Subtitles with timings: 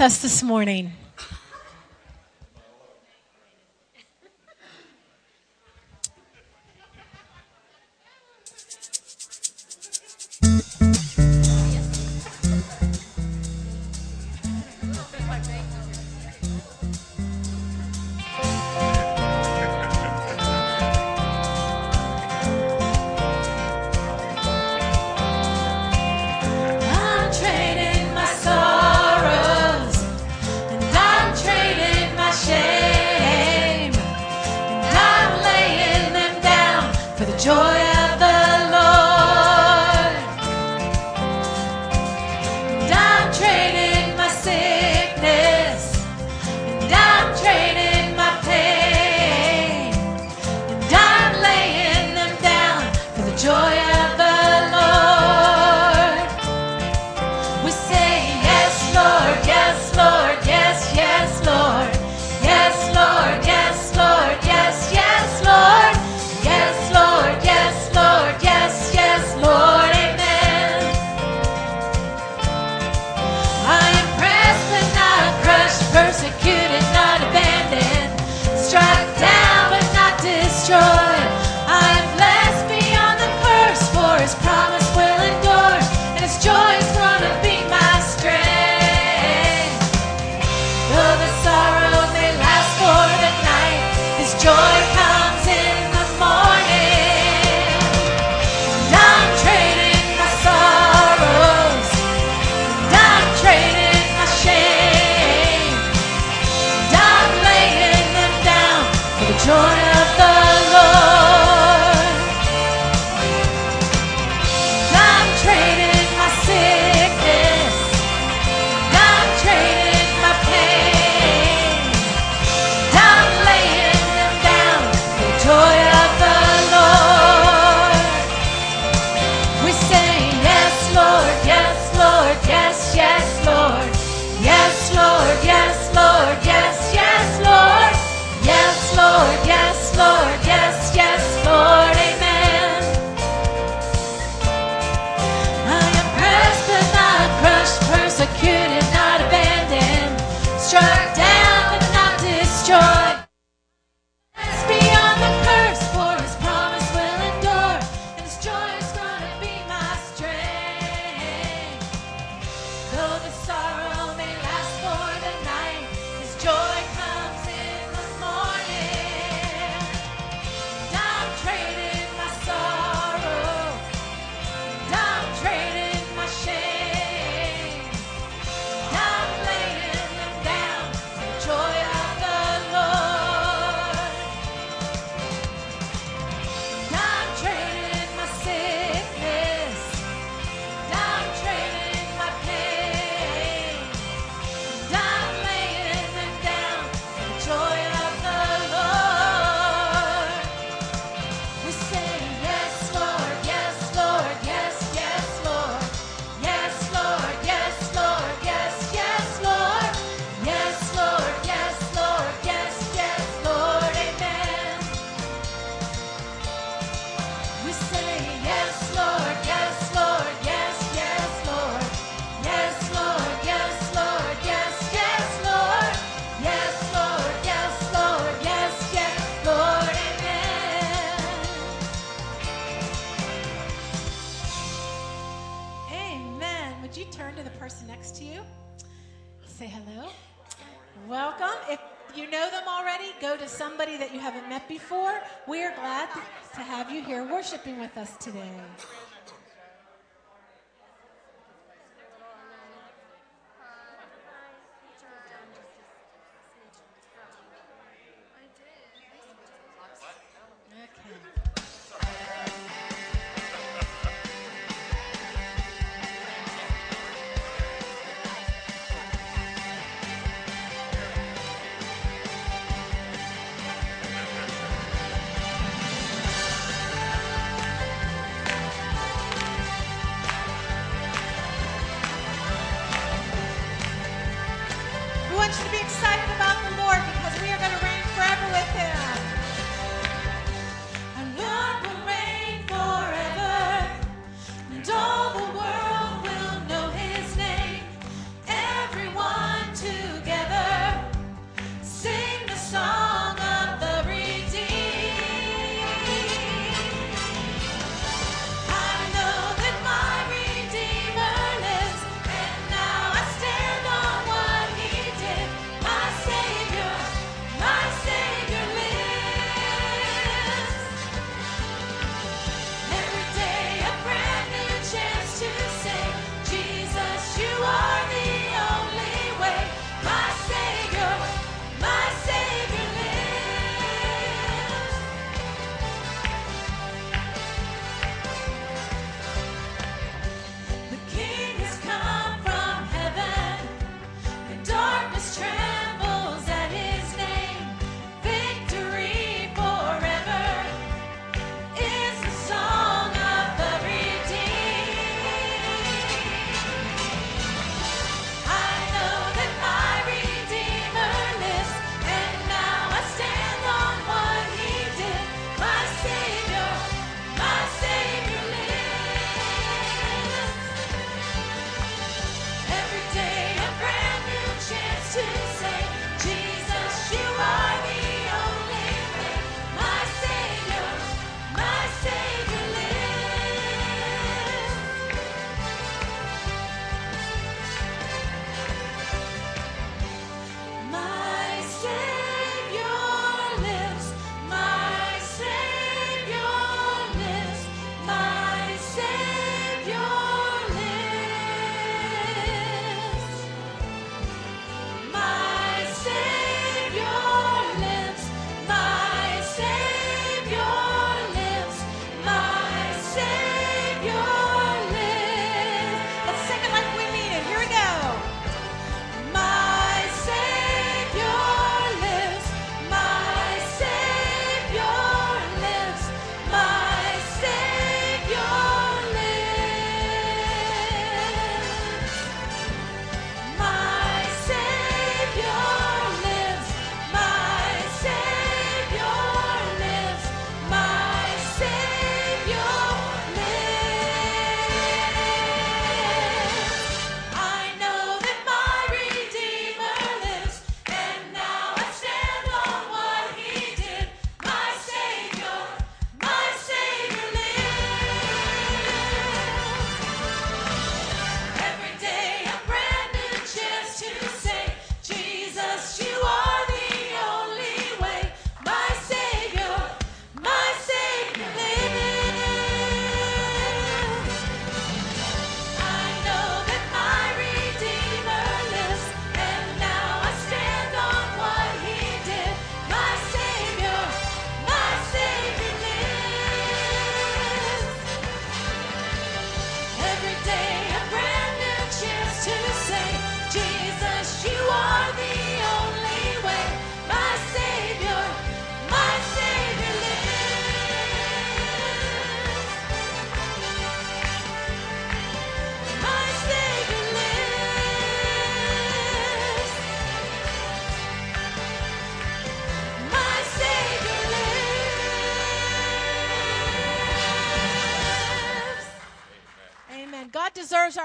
[0.00, 0.92] us this morning.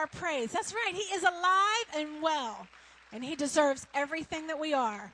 [0.03, 0.51] Our praise.
[0.51, 0.93] That's right.
[0.93, 2.67] He is alive and well,
[3.13, 5.13] and He deserves everything that we are.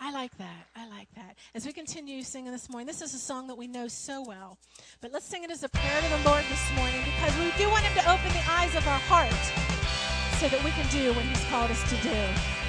[0.00, 0.66] I like that.
[0.74, 1.36] I like that.
[1.54, 4.56] As we continue singing this morning, this is a song that we know so well.
[5.02, 7.68] But let's sing it as a prayer to the Lord this morning because we do
[7.68, 9.30] want Him to open the eyes of our heart
[10.40, 12.61] so that we can do what He's called us to do.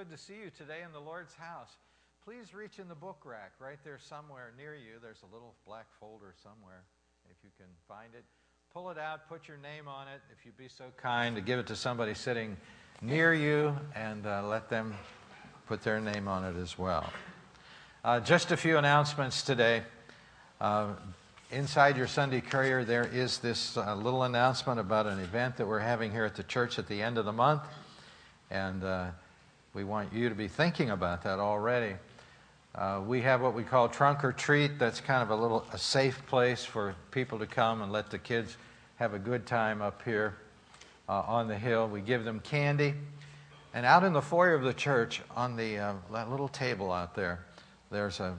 [0.00, 1.76] Good to see you today in the Lord's house.
[2.24, 4.92] Please reach in the book rack right there somewhere near you.
[5.02, 6.84] There's a little black folder somewhere,
[7.30, 8.24] if you can find it.
[8.72, 11.58] Pull it out, put your name on it, if you'd be so kind to give
[11.58, 12.56] it to somebody sitting
[13.02, 14.94] near you, and uh, let them
[15.66, 17.12] put their name on it as well.
[18.02, 19.82] Uh, just a few announcements today.
[20.62, 20.94] Uh,
[21.50, 25.78] inside your Sunday Courier, there is this uh, little announcement about an event that we're
[25.78, 27.60] having here at the church at the end of the month.
[28.50, 29.10] And uh,
[29.72, 31.94] we want you to be thinking about that already.
[32.74, 34.78] Uh, we have what we call trunk or treat.
[34.78, 38.18] That's kind of a little a safe place for people to come and let the
[38.18, 38.56] kids
[38.96, 40.34] have a good time up here
[41.08, 41.88] uh, on the hill.
[41.88, 42.94] We give them candy.
[43.72, 47.14] And out in the foyer of the church, on the uh, that little table out
[47.14, 47.44] there,
[47.92, 48.36] there's a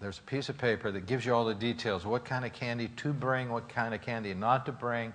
[0.00, 2.88] there's a piece of paper that gives you all the details what kind of candy
[2.96, 5.14] to bring, what kind of candy not to bring.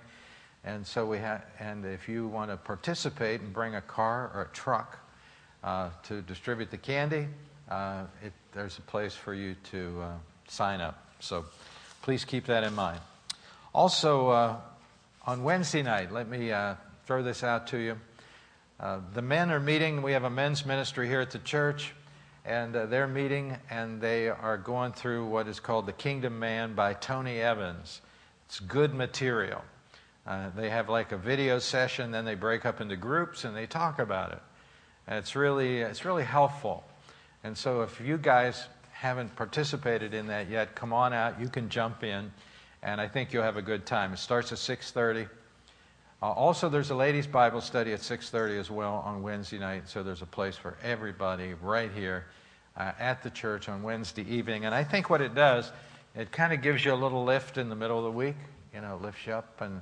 [0.64, 4.42] And so we have, and if you want to participate and bring a car or
[4.42, 4.98] a truck
[5.64, 7.28] uh, to distribute the candy,
[7.70, 10.12] uh, it, there's a place for you to uh,
[10.48, 11.06] sign up.
[11.20, 11.46] So
[12.02, 13.00] please keep that in mind.
[13.74, 14.56] Also, uh,
[15.26, 16.74] on Wednesday night, let me uh,
[17.06, 17.98] throw this out to you.
[18.78, 20.02] Uh, the men are meeting.
[20.02, 21.94] We have a men's ministry here at the church
[22.44, 26.94] and they're meeting and they are going through what is called The Kingdom Man by
[26.94, 28.00] Tony Evans.
[28.46, 29.62] It's good material.
[30.26, 33.66] Uh, they have like a video session, then they break up into groups and they
[33.66, 34.42] talk about it.
[35.06, 36.84] And it's really, it's really helpful.
[37.42, 41.40] And so if you guys haven't participated in that yet, come on out.
[41.40, 42.30] You can jump in,
[42.82, 44.12] and I think you'll have a good time.
[44.12, 45.26] It starts at 6:30.
[46.22, 49.88] Uh, also, there's a ladies' Bible study at 6:30 as well on Wednesday night.
[49.88, 52.26] So there's a place for everybody right here
[52.76, 54.66] uh, at the church on Wednesday evening.
[54.66, 55.72] And I think what it does,
[56.14, 58.36] it kind of gives you a little lift in the middle of the week.
[58.74, 59.80] You know, lifts you up and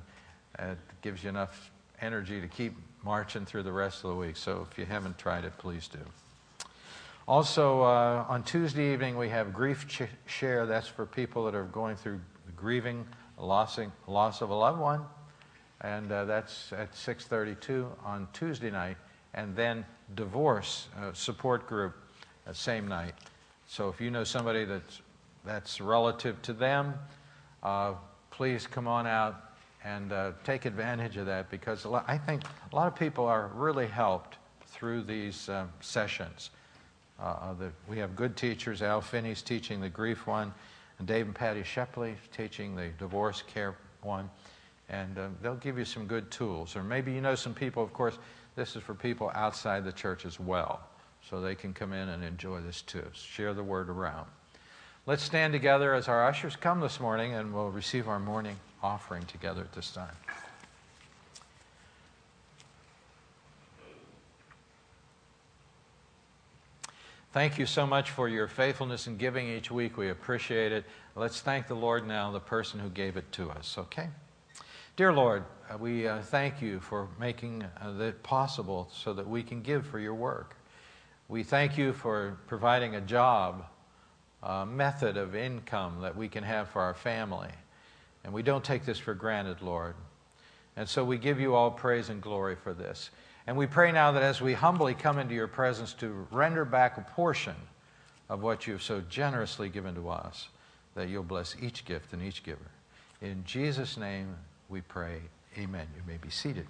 [0.59, 2.73] it gives you enough energy to keep
[3.03, 4.35] marching through the rest of the week.
[4.35, 5.99] So if you haven't tried it, please do.
[7.27, 10.65] Also, uh, on Tuesday evening, we have Grief Ch- Share.
[10.65, 12.19] That's for people that are going through
[12.55, 15.05] grieving, lossing, loss of a loved one
[15.81, 18.97] and uh, that's at 6:32 on Tuesday night,
[19.33, 19.85] and then
[20.15, 21.95] divorce uh, support group
[22.47, 23.13] uh, same night.
[23.67, 25.01] So if you know somebody that's
[25.45, 26.95] that's relative to them,
[27.63, 27.93] uh,
[28.31, 29.48] please come on out
[29.83, 33.47] and uh, take advantage of that because lot, I think a lot of people are
[33.53, 36.51] really helped through these uh, sessions.
[37.19, 38.81] The, we have good teachers.
[38.81, 40.53] Al Finney's teaching the grief one,
[40.99, 44.29] and Dave and Patty Shepley teaching the divorce care one
[44.89, 46.75] and uh, they'll give you some good tools.
[46.75, 48.17] Or maybe you know some people, of course,
[48.55, 50.81] this is for people outside the church as well,
[51.29, 53.05] so they can come in and enjoy this too.
[53.13, 54.27] Share the word around.
[55.05, 59.23] Let's stand together as our ushers come this morning, and we'll receive our morning offering
[59.23, 60.15] together at this time.
[67.31, 69.97] Thank you so much for your faithfulness in giving each week.
[69.97, 70.83] We appreciate it.
[71.15, 74.07] Let's thank the Lord now, the person who gave it to us, okay?
[74.95, 79.43] Dear Lord, uh, we uh, thank you for making uh, it possible so that we
[79.43, 80.55] can give for your work.
[81.27, 83.63] We thank you for providing a job,
[84.41, 87.51] a method of income that we can have for our family.
[88.23, 89.95] And we don't take this for granted, Lord.
[90.75, 93.09] And so we give you all praise and glory for this.
[93.47, 96.97] And we pray now that as we humbly come into your presence to render back
[96.97, 97.55] a portion
[98.29, 100.49] of what you've so generously given to us,
[100.95, 102.71] that you'll bless each gift and each giver.
[103.21, 104.35] In Jesus' name,
[104.69, 105.21] we pray.
[105.57, 105.87] Amen.
[105.95, 106.67] You may be seated.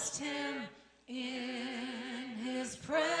[0.00, 0.54] Trust Him
[1.08, 3.19] in His presence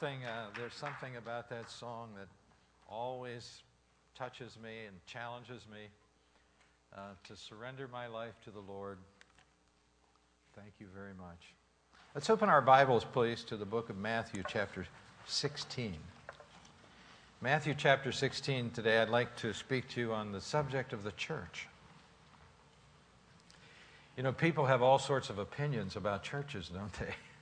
[0.00, 2.26] something, uh, there's something about that song that
[2.88, 3.62] always
[4.16, 5.86] touches me and challenges me
[6.96, 8.98] uh, to surrender my life to the Lord.
[10.56, 11.54] Thank you very much.
[12.12, 14.86] Let's open our Bibles, please, to the book of Matthew, chapter
[15.26, 15.94] 16.
[17.40, 21.12] Matthew chapter 16 today, I'd like to speak to you on the subject of the
[21.12, 21.68] church.
[24.16, 27.14] You know, people have all sorts of opinions about churches, don't they?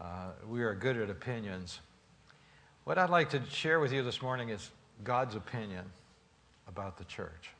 [0.00, 1.80] Uh, we are good at opinions.
[2.84, 4.70] What I'd like to share with you this morning is
[5.02, 5.84] God's opinion
[6.68, 7.50] about the church.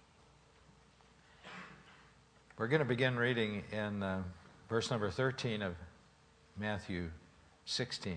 [2.57, 4.23] We're going to begin reading in uh,
[4.69, 5.75] verse number 13 of
[6.57, 7.11] Matthew
[7.65, 8.17] 16.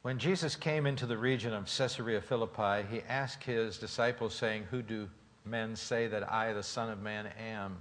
[0.00, 4.80] When Jesus came into the region of Caesarea Philippi, he asked his disciples, saying, Who
[4.80, 5.06] do
[5.44, 7.76] men say that I, the Son of Man, am?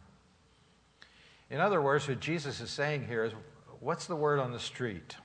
[1.50, 3.32] In other words, what Jesus is saying here is
[3.80, 5.16] what's the word on the street?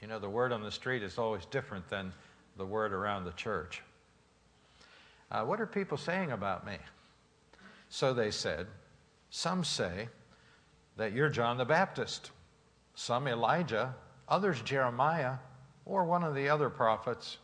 [0.00, 2.12] You know, the word on the street is always different than
[2.56, 3.82] the word around the church.
[5.30, 6.76] Uh, what are people saying about me?
[7.88, 8.66] So they said,
[9.30, 10.08] Some say
[10.96, 12.30] that you're John the Baptist,
[12.94, 13.94] some Elijah,
[14.28, 15.34] others Jeremiah,
[15.84, 17.38] or one of the other prophets.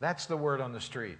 [0.00, 1.18] That's the word on the street.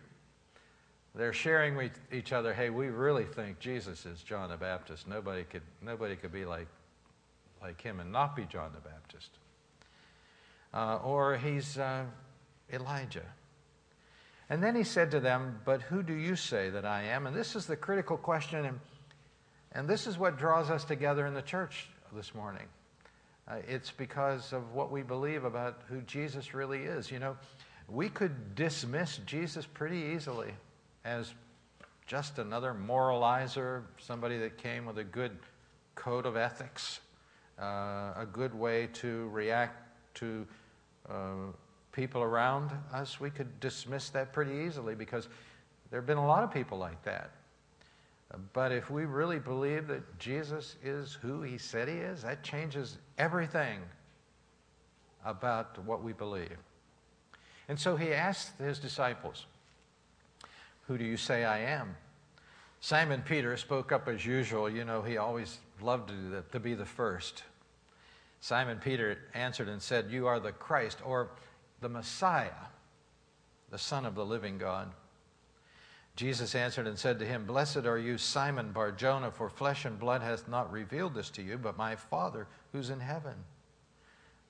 [1.15, 5.09] They're sharing with each other, hey, we really think Jesus is John the Baptist.
[5.09, 6.69] Nobody could, nobody could be like,
[7.63, 9.31] like him and not be John the Baptist.
[10.73, 12.05] Uh, or he's uh,
[12.73, 13.27] Elijah.
[14.49, 17.27] And then he said to them, But who do you say that I am?
[17.27, 18.81] And this is the critical question, and,
[19.73, 22.67] and this is what draws us together in the church this morning.
[23.47, 27.11] Uh, it's because of what we believe about who Jesus really is.
[27.11, 27.37] You know,
[27.89, 30.53] we could dismiss Jesus pretty easily
[31.05, 31.33] as
[32.07, 35.37] just another moralizer, somebody that came with a good
[35.95, 37.01] code of ethics,
[37.61, 40.47] a good way to react to
[41.09, 41.35] uh,
[41.93, 43.21] people around us.
[43.21, 45.29] We could dismiss that pretty easily because
[45.91, 47.31] there have been a lot of people like that.
[48.53, 52.99] But if we really believe that Jesus is who he said he is, that changes
[53.19, 53.81] everything
[55.25, 56.57] about what we believe.
[57.69, 59.47] And so he asked his disciples,
[60.87, 61.97] Who do you say I am?
[62.81, 64.69] Simon Peter spoke up as usual.
[64.69, 67.45] You know, he always loved to that, to be the first.
[68.41, 71.31] Simon Peter answered and said, You are the Christ, or
[71.81, 72.51] the Messiah,
[73.71, 74.91] the Son of the living God.
[76.17, 80.23] Jesus answered and said to him, Blessed are you, Simon Barjona, for flesh and blood
[80.23, 83.35] hath not revealed this to you, but my Father who's in heaven.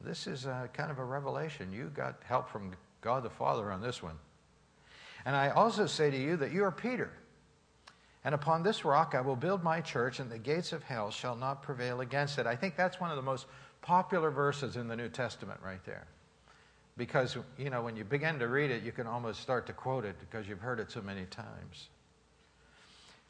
[0.01, 1.73] This is kind of a revelation.
[1.73, 4.19] You got help from God the Father on this one.
[5.25, 7.12] And I also say to you that you are Peter.
[8.25, 11.37] And upon this rock I will build my church, and the gates of hell shall
[11.37, 12.47] not prevail against it.
[12.47, 13.47] I think that's one of the most
[13.83, 16.07] popular verses in the New Testament right there
[17.01, 20.05] because, you know, when you begin to read it, you can almost start to quote
[20.05, 21.89] it because you've heard it so many times.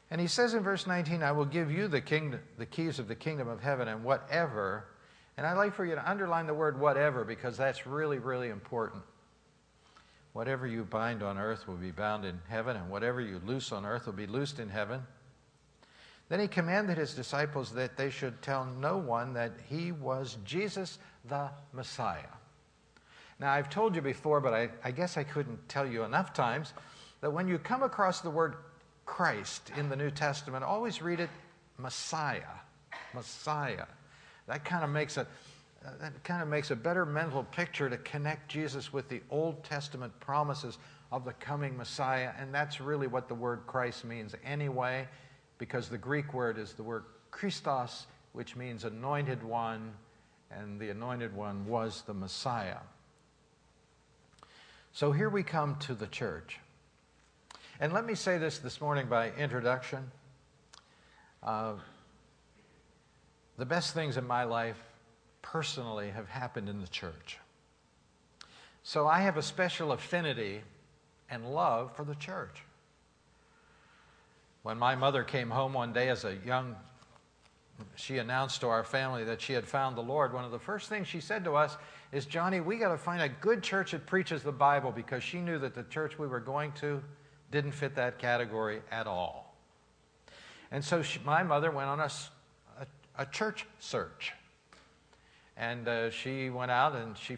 [0.09, 3.07] And he says in verse 19, I will give you the, kingdom, the keys of
[3.07, 4.87] the kingdom of heaven, and whatever,
[5.37, 9.03] and I'd like for you to underline the word whatever because that's really, really important.
[10.33, 13.85] Whatever you bind on earth will be bound in heaven, and whatever you loose on
[13.85, 15.01] earth will be loosed in heaven.
[16.29, 20.99] Then he commanded his disciples that they should tell no one that he was Jesus
[21.25, 22.21] the Messiah.
[23.39, 26.73] Now, I've told you before, but I, I guess I couldn't tell you enough times
[27.19, 28.55] that when you come across the word
[29.05, 31.29] Christ in the New Testament, always read it
[31.77, 32.41] Messiah.
[33.13, 33.85] Messiah.
[34.47, 35.27] That kind of makes a
[35.83, 40.17] that kind of makes a better mental picture to connect Jesus with the Old Testament
[40.19, 40.77] promises
[41.11, 45.07] of the coming Messiah, and that's really what the word Christ means anyway,
[45.57, 49.91] because the Greek word is the word Christos, which means anointed one,
[50.51, 52.77] and the anointed one was the Messiah.
[54.93, 56.59] So here we come to the church.
[57.79, 60.11] And let me say this this morning by introduction.
[61.41, 61.73] Uh,
[63.57, 64.77] the best things in my life
[65.41, 67.37] personally have happened in the church.
[68.83, 70.61] So I have a special affinity
[71.29, 72.63] and love for the church.
[74.63, 76.75] When my mother came home one day as a young
[77.95, 80.89] she announced to our family that she had found the Lord, one of the first
[80.89, 81.77] things she said to us
[82.11, 85.39] is, Johnny, we got to find a good church that preaches the Bible because she
[85.39, 87.01] knew that the church we were going to
[87.51, 89.55] didn't fit that category at all.
[90.71, 92.11] And so she, my mother went on a,
[92.79, 94.33] a, a church search.
[95.57, 97.37] And uh, she went out and she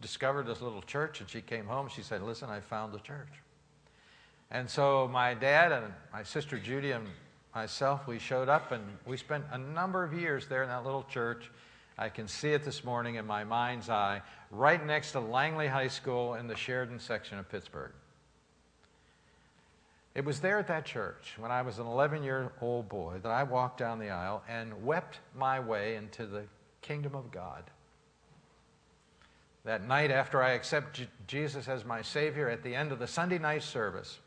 [0.00, 1.88] discovered this little church and she came home.
[1.88, 3.28] She said, Listen, I found the church.
[4.50, 7.06] And so my dad and my sister Judy and
[7.54, 11.04] myself, we showed up and we spent a number of years there in that little
[11.04, 11.50] church.
[11.96, 15.88] I can see it this morning in my mind's eye, right next to Langley High
[15.88, 17.92] School in the Sheraden section of Pittsburgh.
[20.14, 23.30] It was there at that church when I was an 11 year old boy that
[23.30, 26.44] I walked down the aisle and wept my way into the
[26.84, 27.64] kingdom of God.
[29.64, 33.38] That night after I accepted Jesus as my Savior at the end of the Sunday
[33.38, 34.18] night service,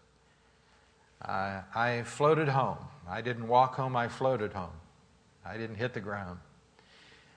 [1.22, 2.80] uh, I floated home.
[3.08, 4.74] I didn't walk home, I floated home.
[5.46, 6.39] I didn't hit the ground.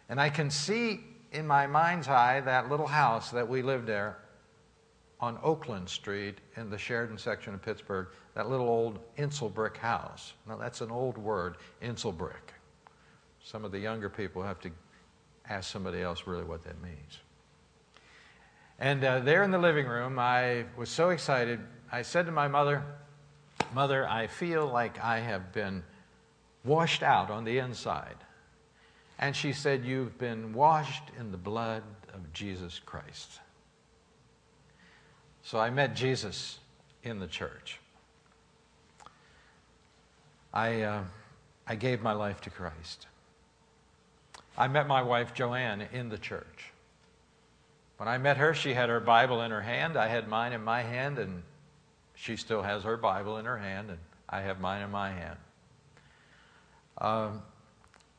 [0.08, 1.00] And I can see
[1.32, 4.16] in my mind's eye that little house that we lived there
[5.20, 10.32] on Oakland Street in the Sheraden section of Pittsburgh, that little old Inselbrick house.
[10.48, 12.54] Now, that's an old word, Inselbrick.
[13.44, 14.70] Some of the younger people have to
[15.50, 17.18] ask somebody else really what that means.
[18.78, 21.60] And uh, there in the living room, I was so excited.
[21.92, 22.82] I said to my mother,
[23.74, 25.82] Mother, I feel like I have been
[26.64, 28.16] washed out on the inside.
[29.18, 31.82] And she said, You've been washed in the blood
[32.14, 33.40] of Jesus Christ.
[35.42, 36.58] So I met Jesus
[37.02, 37.78] in the church.
[40.52, 41.04] I, uh,
[41.66, 43.06] I gave my life to Christ.
[44.56, 46.72] I met my wife Joanne in the church.
[47.96, 49.96] When I met her, she had her Bible in her hand.
[49.96, 51.42] I had mine in my hand, and
[52.14, 55.38] she still has her Bible in her hand, and I have mine in my hand.
[56.98, 57.42] Um,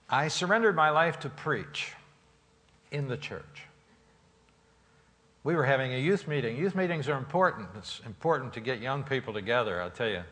[0.10, 1.94] I surrendered my life to preach
[2.92, 3.64] in the church.
[5.44, 6.58] We were having a youth meeting.
[6.58, 7.70] Youth meetings are important.
[7.78, 10.24] It's important to get young people together, I'll tell you.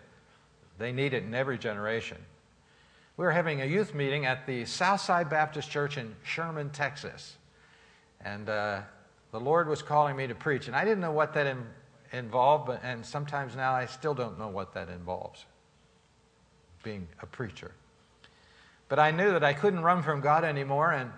[0.77, 2.17] They need it in every generation.
[3.19, 7.35] We were having a youth meeting at the Southside Baptist Church in Sherman, Texas.
[8.21, 8.83] And uh,
[9.33, 10.67] the Lord was calling me to preach.
[10.67, 11.65] And I didn't know what that in,
[12.13, 15.43] involved, but, and sometimes now I still don't know what that involves
[16.81, 17.73] being a preacher.
[18.87, 21.11] But I knew that I couldn't run from God anymore, and,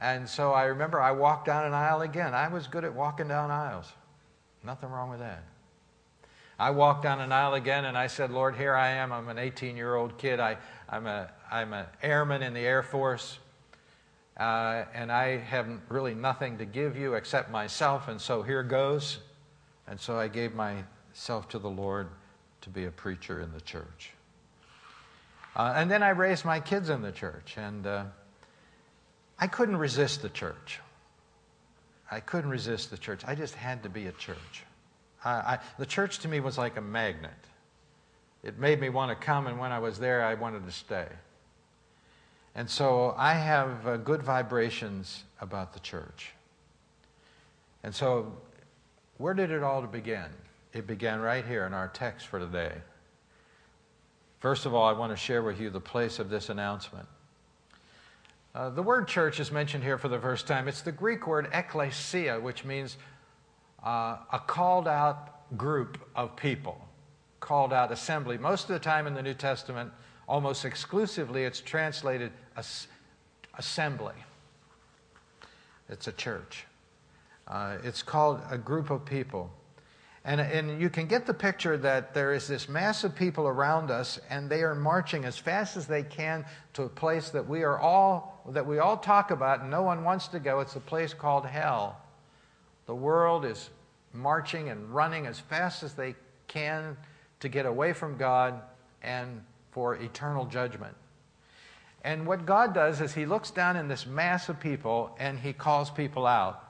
[0.00, 2.32] and so I remember I walked down an aisle again.
[2.32, 3.92] I was good at walking down aisles.
[4.64, 5.44] Nothing wrong with that.
[6.58, 9.12] I walked down an aisle again and I said, Lord, here I am.
[9.12, 10.38] I'm an 18 year old kid.
[10.38, 10.56] I,
[10.88, 13.38] I'm, a, I'm an airman in the Air Force.
[14.36, 19.18] Uh, and I have really nothing to give you except myself, and so here goes.
[19.86, 22.08] And so I gave myself to the Lord
[22.62, 24.10] to be a preacher in the church.
[25.54, 28.04] Uh, and then I raised my kids in the church, and uh,
[29.38, 30.80] I couldn't resist the church.
[32.10, 33.22] I couldn't resist the church.
[33.26, 34.64] I just had to be a church.
[35.24, 37.32] I, I, the church to me was like a magnet.
[38.44, 41.08] It made me want to come, and when I was there, I wanted to stay.
[42.54, 46.32] And so I have uh, good vibrations about the church.
[47.82, 48.32] And so,
[49.18, 50.26] where did it all begin?
[50.72, 52.72] It began right here in our text for today.
[54.40, 57.08] First of all, I want to share with you the place of this announcement.
[58.54, 60.68] Uh, the word church is mentioned here for the first time.
[60.68, 62.98] It's the Greek word ekklesia, which means
[63.82, 66.83] uh, a called out group of people,
[67.44, 68.38] called out assembly.
[68.38, 69.92] Most of the time in the New Testament,
[70.26, 72.86] almost exclusively, it's translated as
[73.58, 74.14] assembly.
[75.90, 76.64] It's a church.
[77.46, 79.50] Uh, it's called a group of people.
[80.24, 83.90] And, and you can get the picture that there is this mass of people around
[83.90, 87.62] us, and they are marching as fast as they can to a place that we
[87.62, 90.60] are all that we all talk about, and no one wants to go.
[90.60, 92.00] It's a place called hell.
[92.86, 93.68] The world is
[94.14, 96.14] marching and running as fast as they
[96.48, 96.96] can
[97.40, 98.60] to get away from God
[99.02, 99.42] and
[99.72, 100.94] for eternal judgment.
[102.02, 105.52] And what God does is He looks down in this mass of people and He
[105.52, 106.62] calls people out.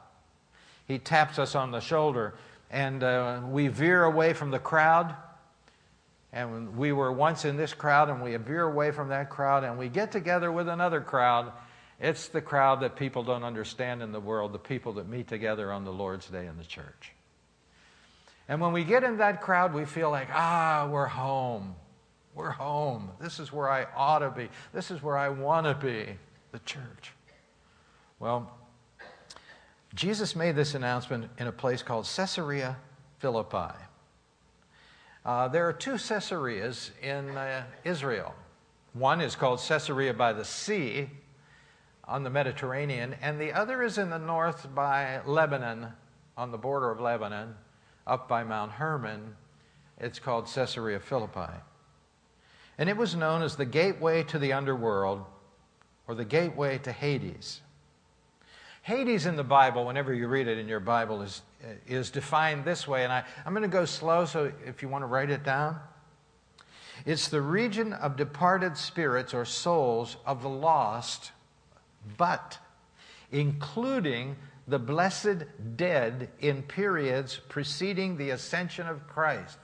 [0.86, 2.34] He taps us on the shoulder
[2.70, 5.14] and uh, we veer away from the crowd.
[6.32, 9.78] And we were once in this crowd, and we veer away from that crowd, and
[9.78, 11.52] we get together with another crowd.
[12.00, 15.70] It's the crowd that people don't understand in the world, the people that meet together
[15.70, 17.13] on the Lord's Day in the church.
[18.48, 21.74] And when we get in that crowd, we feel like, ah, we're home.
[22.34, 23.10] We're home.
[23.20, 24.48] This is where I ought to be.
[24.72, 26.18] This is where I want to be,
[26.52, 27.12] the church.
[28.18, 28.52] Well,
[29.94, 32.76] Jesus made this announcement in a place called Caesarea
[33.18, 33.74] Philippi.
[35.24, 38.34] Uh, there are two Caesareas in uh, Israel.
[38.92, 41.08] One is called Caesarea by the sea
[42.04, 45.88] on the Mediterranean, and the other is in the north by Lebanon,
[46.36, 47.54] on the border of Lebanon,
[48.06, 49.36] up by Mount Hermon.
[49.98, 51.52] It's called Caesarea Philippi.
[52.78, 55.24] And it was known as the gateway to the underworld
[56.06, 57.60] or the gateway to Hades.
[58.82, 61.40] Hades in the Bible, whenever you read it in your Bible, is,
[61.86, 63.04] is defined this way.
[63.04, 65.78] And I, I'm going to go slow, so if you want to write it down.
[67.06, 71.32] It's the region of departed spirits or souls of the lost,
[72.18, 72.58] but
[73.32, 74.36] including
[74.66, 75.44] the blessed
[75.76, 79.58] dead in periods preceding the ascension of Christ.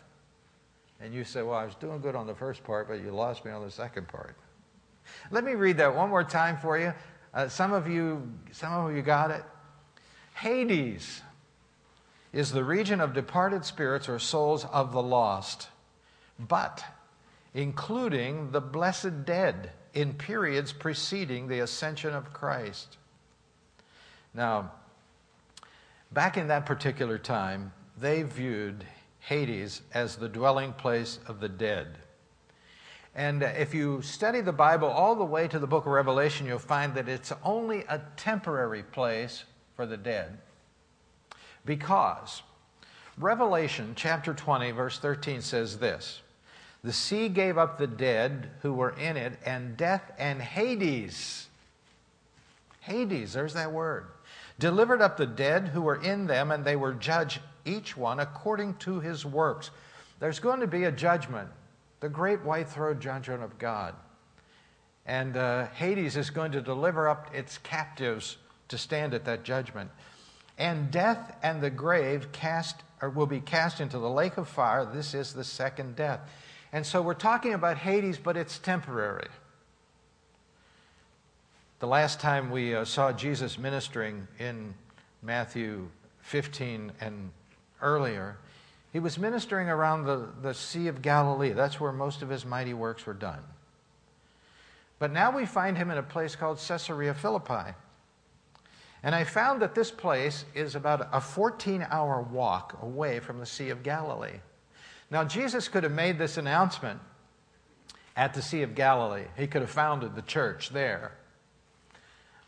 [1.00, 3.44] And you say, Well, I was doing good on the first part, but you lost
[3.44, 4.36] me on the second part.
[5.30, 6.92] Let me read that one more time for you.
[7.32, 9.42] Uh, some of you, some of you got it.
[10.34, 11.22] Hades
[12.32, 15.68] is the region of departed spirits or souls of the lost,
[16.38, 16.84] but
[17.54, 22.96] including the blessed dead in periods preceding the ascension of Christ.
[24.32, 24.72] Now,
[26.12, 28.84] back in that particular time, they viewed
[29.20, 31.98] Hades as the dwelling place of the dead.
[33.14, 36.58] And if you study the Bible all the way to the book of Revelation, you'll
[36.58, 39.44] find that it's only a temporary place
[39.74, 40.38] for the dead.
[41.64, 42.42] Because
[43.18, 46.20] Revelation chapter 20, verse 13 says this
[46.84, 51.48] The sea gave up the dead who were in it, and death and Hades.
[52.80, 54.06] Hades, there's that word.
[54.60, 58.74] Delivered up the dead who were in them, and they were judged, each one according
[58.74, 59.70] to his works.
[60.18, 61.48] There's going to be a judgment,
[62.00, 63.94] the great white throne judgment of God.
[65.06, 68.36] And uh, Hades is going to deliver up its captives
[68.68, 69.90] to stand at that judgment.
[70.58, 74.84] And death and the grave cast, or will be cast into the lake of fire.
[74.84, 76.20] This is the second death.
[76.70, 79.28] And so we're talking about Hades, but it's temporary.
[81.80, 84.74] The last time we uh, saw Jesus ministering in
[85.22, 85.88] Matthew
[86.20, 87.30] 15 and
[87.80, 88.36] earlier,
[88.92, 91.52] he was ministering around the, the Sea of Galilee.
[91.52, 93.40] That's where most of his mighty works were done.
[94.98, 97.72] But now we find him in a place called Caesarea Philippi.
[99.02, 103.46] And I found that this place is about a 14 hour walk away from the
[103.46, 104.40] Sea of Galilee.
[105.10, 107.00] Now, Jesus could have made this announcement
[108.18, 111.12] at the Sea of Galilee, he could have founded the church there.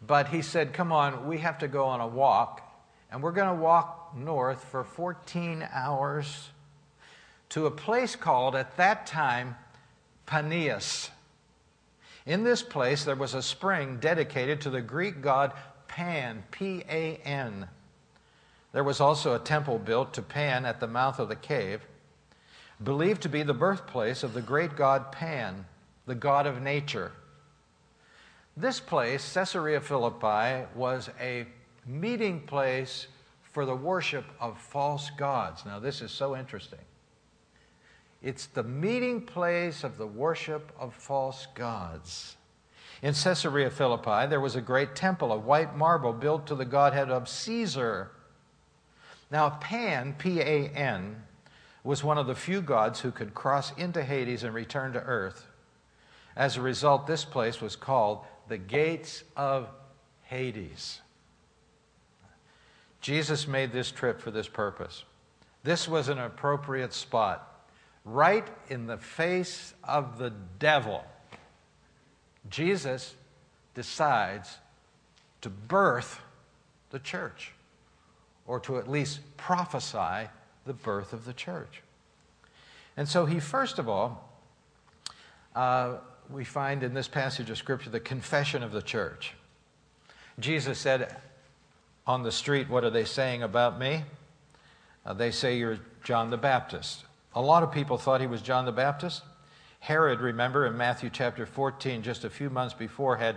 [0.07, 2.61] But he said, Come on, we have to go on a walk,
[3.11, 6.51] and we're going to walk north for 14 hours
[7.51, 9.57] to a place called, at that time,
[10.27, 11.11] Paneas.
[12.25, 15.53] In this place, there was a spring dedicated to the Greek god
[15.89, 17.69] Pan, P A N.
[18.73, 21.83] There was also a temple built to Pan at the mouth of the cave,
[22.83, 25.67] believed to be the birthplace of the great god Pan,
[26.07, 27.13] the god of nature.
[28.57, 31.47] This place, Caesarea Philippi, was a
[31.87, 33.07] meeting place
[33.43, 35.65] for the worship of false gods.
[35.65, 36.79] Now, this is so interesting.
[38.23, 42.37] It's the meeting place of the worship of false gods.
[43.01, 47.11] In Caesarea Philippi, there was a great temple of white marble built to the godhead
[47.11, 48.13] of Caesar.
[49.31, 51.23] Now, Pan, P A N,
[51.83, 55.47] was one of the few gods who could cross into Hades and return to earth.
[56.37, 59.67] As a result, this place was called the Gates of
[60.25, 61.01] Hades.
[63.01, 65.05] Jesus made this trip for this purpose.
[65.65, 67.67] This was an appropriate spot,
[68.05, 71.03] right in the face of the devil.
[72.51, 73.15] Jesus
[73.75, 74.59] decides
[75.41, 76.21] to birth
[76.91, 77.53] the church,
[78.47, 80.29] or to at least prophesy
[80.67, 81.81] the birth of the church.
[82.99, 84.29] And so he, first of all,
[85.57, 85.95] uh,
[86.33, 89.35] we find in this passage of Scripture the confession of the church.
[90.39, 91.17] Jesus said
[92.07, 94.05] on the street, What are they saying about me?
[95.05, 97.05] Uh, they say you're John the Baptist.
[97.35, 99.23] A lot of people thought he was John the Baptist.
[99.81, 103.37] Herod, remember, in Matthew chapter 14, just a few months before, had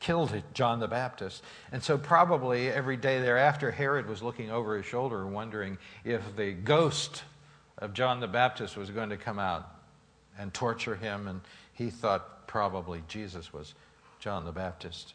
[0.00, 1.42] killed John the Baptist.
[1.70, 6.52] And so, probably every day thereafter, Herod was looking over his shoulder wondering if the
[6.52, 7.22] ghost
[7.78, 9.70] of John the Baptist was going to come out
[10.38, 11.28] and torture him.
[11.28, 11.40] And
[11.74, 13.74] he thought probably Jesus was
[14.20, 15.14] John the Baptist.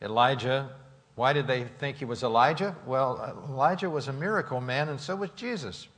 [0.00, 0.70] Elijah,
[1.16, 2.76] why did they think he was Elijah?
[2.86, 5.88] Well, Elijah was a miracle man, and so was Jesus.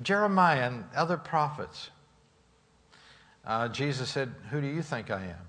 [0.00, 1.90] Jeremiah and other prophets
[3.44, 5.46] uh, Jesus said, Who do you think I am?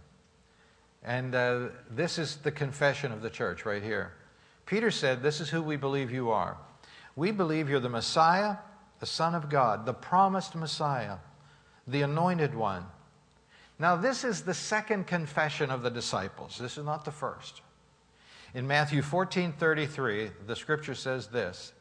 [1.02, 1.60] And uh,
[1.90, 4.12] this is the confession of the church right here.
[4.66, 6.58] Peter said, This is who we believe you are.
[7.16, 8.58] We believe you're the Messiah,
[9.00, 11.20] the Son of God, the promised Messiah,
[11.88, 12.84] the anointed one.
[13.80, 16.58] Now, this is the second confession of the disciples.
[16.58, 17.62] This is not the first.
[18.54, 21.72] In Matthew 14 33, the scripture says this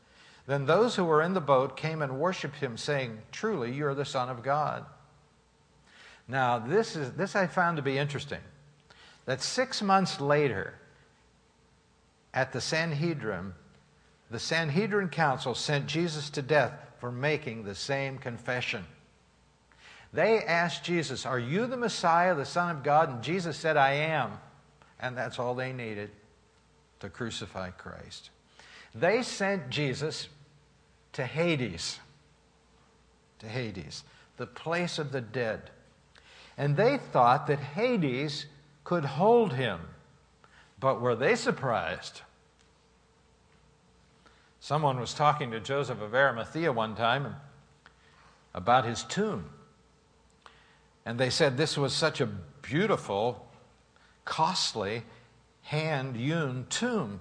[0.46, 3.94] Then those who were in the boat came and worshiped him, saying, Truly, you are
[3.94, 4.86] the Son of God.
[6.28, 8.40] Now, this, is, this I found to be interesting.
[9.24, 10.74] That six months later,
[12.32, 13.54] at the Sanhedrin,
[14.30, 18.84] the Sanhedrin Council sent Jesus to death for making the same confession.
[20.12, 23.10] They asked Jesus, Are you the Messiah, the Son of God?
[23.10, 24.32] And Jesus said, I am.
[25.00, 26.10] And that's all they needed
[27.00, 28.30] to crucify Christ.
[28.94, 30.28] They sent Jesus
[31.12, 32.00] to Hades,
[33.38, 34.02] to Hades,
[34.36, 35.70] the place of the dead.
[36.56, 38.46] And they thought that Hades
[38.82, 39.80] could hold him.
[40.80, 42.22] But were they surprised?
[44.60, 47.36] Someone was talking to Joseph of Arimathea one time
[48.54, 49.50] about his tomb.
[51.08, 53.48] And they said this was such a beautiful,
[54.26, 55.04] costly,
[55.62, 57.20] hand hewn tomb.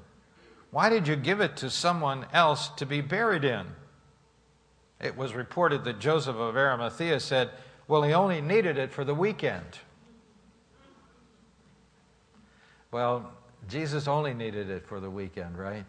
[0.71, 3.65] Why did you give it to someone else to be buried in?
[4.99, 7.51] It was reported that Joseph of Arimathea said,
[7.87, 9.79] well, he only needed it for the weekend.
[12.91, 13.31] Well,
[13.69, 15.85] Jesus only needed it for the weekend, right?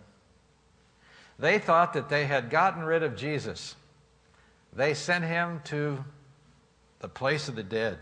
[1.37, 3.75] They thought that they had gotten rid of Jesus.
[4.73, 6.05] They sent him to
[7.01, 7.99] the place of the dead.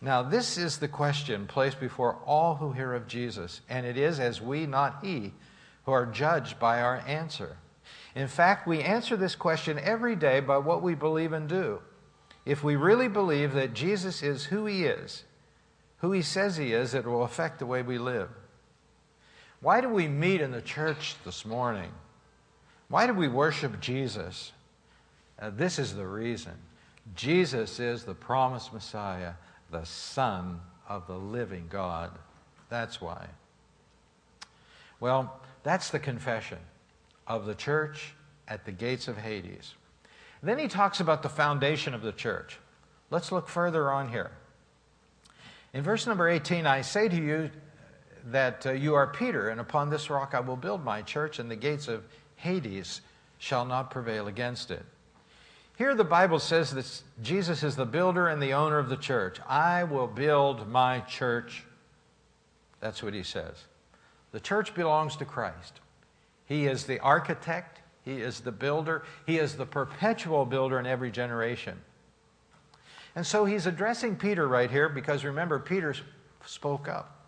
[0.00, 4.20] Now, this is the question placed before all who hear of Jesus, and it is
[4.20, 5.32] as we, not he,
[5.84, 7.56] who are judged by our answer.
[8.14, 11.80] In fact, we answer this question every day by what we believe and do.
[12.44, 15.24] If we really believe that Jesus is who he is,
[15.98, 18.30] who he says he is, it will affect the way we live.
[19.60, 21.90] Why do we meet in the church this morning?
[22.88, 24.52] Why do we worship Jesus?
[25.40, 26.54] Uh, this is the reason.
[27.14, 29.32] Jesus is the promised Messiah
[29.70, 32.10] the Son of the living God.
[32.68, 33.26] That's why.
[35.00, 36.58] Well, that's the confession
[37.26, 38.14] of the church
[38.46, 39.74] at the gates of Hades.
[40.42, 42.58] Then he talks about the foundation of the church.
[43.10, 44.30] Let's look further on here.
[45.74, 47.50] In verse number 18, I say to you
[48.26, 51.50] that uh, you are Peter, and upon this rock I will build my church, and
[51.50, 52.04] the gates of
[52.36, 53.00] Hades
[53.38, 54.84] shall not prevail against it.
[55.78, 59.38] Here the Bible says that Jesus is the builder and the owner of the church.
[59.48, 61.62] I will build my church.
[62.80, 63.54] That's what he says.
[64.32, 65.78] The church belongs to Christ.
[66.46, 71.12] He is the architect, he is the builder, he is the perpetual builder in every
[71.12, 71.78] generation.
[73.14, 75.94] And so he's addressing Peter right here because remember, Peter
[76.44, 77.24] spoke up.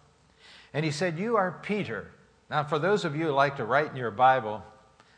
[0.75, 2.11] And he said, You are Peter.
[2.51, 4.65] Now, for those of you who like to write in your Bible,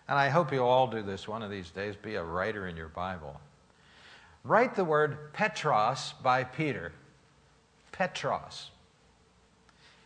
[0.08, 2.76] and I hope you'll all do this one of these days, be a writer in
[2.76, 3.40] your Bible.
[4.44, 6.92] Write the word Petros by Peter.
[7.92, 8.70] Petros.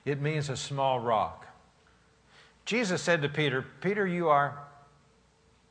[0.05, 1.47] It means a small rock.
[2.65, 4.59] Jesus said to Peter, Peter, you are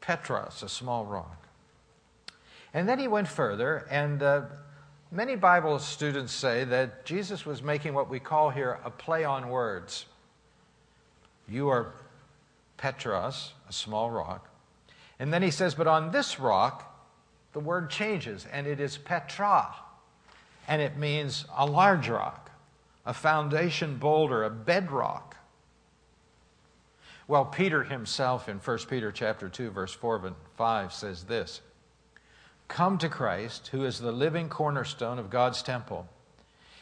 [0.02, 1.46] Petros, a small rock.
[2.74, 4.42] And then he went further, and uh,
[5.12, 9.50] many Bible students say that Jesus was making what we call here a play on
[9.50, 10.06] words.
[11.48, 11.94] You are
[12.78, 14.50] Petros, a small rock.
[15.20, 16.92] And then he says, But on this rock,
[17.54, 19.74] the word changes, and it is Petra.
[20.68, 22.52] And it means a large rock,
[23.06, 25.38] a foundation boulder, a bedrock.
[27.28, 31.62] Well, Peter himself in 1 Peter chapter 2, verse 4 and 5 says this
[32.68, 36.08] Come to Christ, who is the living cornerstone of God's temple.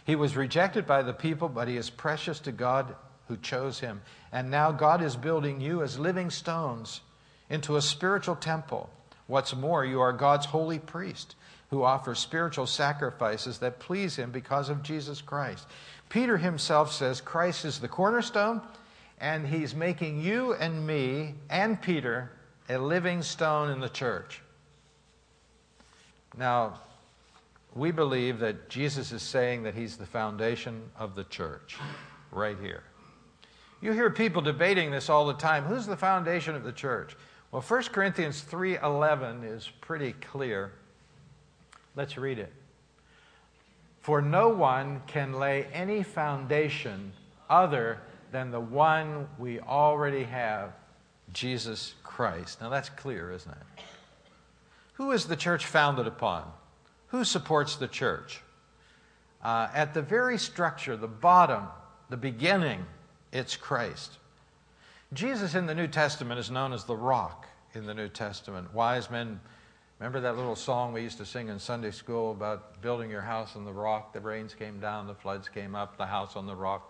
[0.05, 2.95] He was rejected by the people, but he is precious to God
[3.33, 4.01] who chose him.
[4.31, 7.01] And now God is building you as living stones
[7.49, 8.91] into a spiritual temple.
[9.25, 11.35] What's more, you are God's holy priest
[11.71, 15.65] who offers spiritual sacrifices that please him because of Jesus Christ.
[16.09, 18.61] Peter himself says Christ is the cornerstone,
[19.19, 22.31] and he's making you and me and Peter
[22.69, 24.41] a living stone in the church.
[26.37, 26.79] Now,
[27.73, 31.77] we believe that Jesus is saying that he's the foundation of the church
[32.31, 32.83] right here.
[33.83, 35.65] You hear people debating this all the time.
[35.65, 37.17] Who's the foundation of the church?
[37.51, 40.71] Well, 1 Corinthians 3:11 is pretty clear.
[41.93, 42.53] Let's read it.
[43.99, 47.11] For no one can lay any foundation
[47.49, 47.99] other
[48.31, 50.71] than the one we already have,
[51.33, 52.61] Jesus Christ.
[52.61, 53.83] Now that's clear, isn't it?
[54.93, 56.49] Who is the church founded upon?
[57.07, 58.39] Who supports the church?
[59.43, 61.67] Uh, at the very structure, the bottom,
[62.09, 62.85] the beginning,
[63.33, 64.19] it's Christ.
[65.11, 68.71] Jesus in the New Testament is known as the rock in the New Testament.
[68.73, 69.39] Wise men,
[69.99, 73.55] remember that little song we used to sing in Sunday school about building your house
[73.55, 74.13] on the rock?
[74.13, 76.89] The rains came down, the floods came up, the house on the rock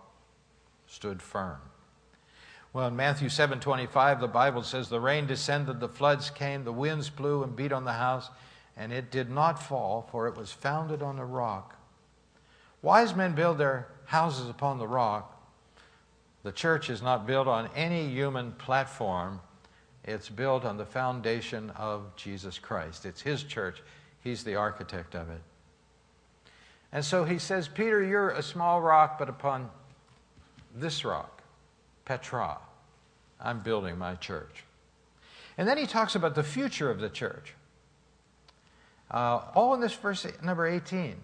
[0.86, 1.58] stood firm.
[2.74, 7.08] Well, in Matthew 7:25, the Bible says the rain descended, the floods came, the winds
[7.08, 8.28] blew and beat on the house,
[8.76, 11.76] and it did not fall, for it was founded on a rock.
[12.82, 15.33] Wise men build their houses upon the rock,
[16.44, 19.40] the church is not built on any human platform.
[20.04, 23.06] It's built on the foundation of Jesus Christ.
[23.06, 23.82] It's His church.
[24.20, 25.40] He's the architect of it.
[26.92, 29.68] And so he says, Peter, you're a small rock, but upon
[30.76, 31.42] this rock,
[32.04, 32.58] Petra,
[33.40, 34.64] I'm building my church.
[35.58, 37.54] And then he talks about the future of the church.
[39.10, 41.16] Uh, all in this verse number 18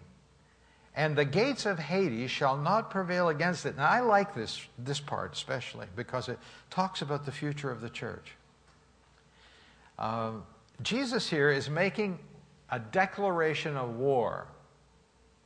[0.97, 3.76] and the gates of Hades shall not prevail against it.
[3.76, 6.38] Now, I like this, this part especially because it
[6.68, 8.32] talks about the future of the church.
[9.99, 10.32] Uh,
[10.82, 12.18] Jesus here is making
[12.70, 14.47] a declaration of war.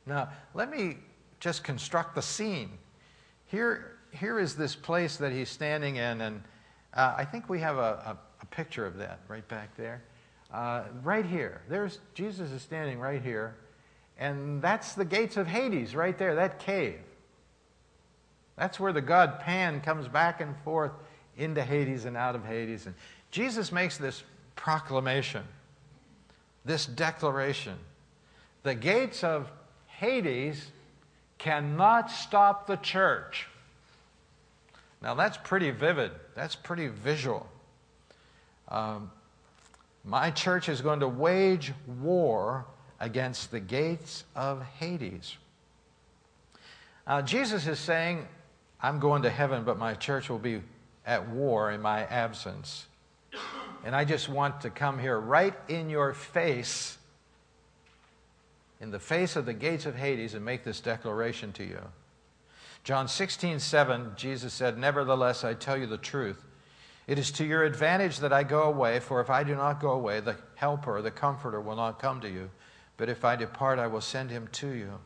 [0.05, 0.97] Now, let me
[1.39, 2.71] just construct the scene.
[3.47, 6.43] Here, here is this place that he's standing in, and
[6.93, 10.03] uh, I think we have a, a, a, picture of that right back there.
[10.53, 11.61] Uh, right here.
[11.67, 13.55] There's Jesus is standing right here.
[14.17, 16.99] And that's the gates of Hades right there, that cave.
[18.55, 20.91] That's where the god Pan comes back and forth
[21.37, 22.85] into Hades and out of Hades.
[22.85, 22.95] And
[23.31, 24.23] Jesus makes this
[24.55, 25.43] proclamation,
[26.63, 27.75] this declaration
[28.63, 29.51] The gates of
[29.87, 30.71] Hades
[31.37, 33.47] cannot stop the church.
[35.01, 36.11] Now, that's pretty vivid.
[36.33, 37.47] That's pretty visual.
[38.69, 39.11] Um,
[40.03, 42.65] my church is going to wage war
[42.99, 45.37] against the gates of Hades.
[47.07, 48.27] Uh, Jesus is saying,
[48.81, 50.61] I'm going to heaven, but my church will be
[51.05, 52.87] at war in my absence.
[53.83, 56.97] And I just want to come here right in your face,
[58.81, 61.81] in the face of the gates of Hades, and make this declaration to you.
[62.83, 66.43] John 16, 7, Jesus said, Nevertheless, I tell you the truth.
[67.07, 69.91] It is to your advantage that I go away, for if I do not go
[69.91, 72.49] away, the Helper, the Comforter, will not come to you.
[72.97, 74.99] But if I depart, I will send him to you.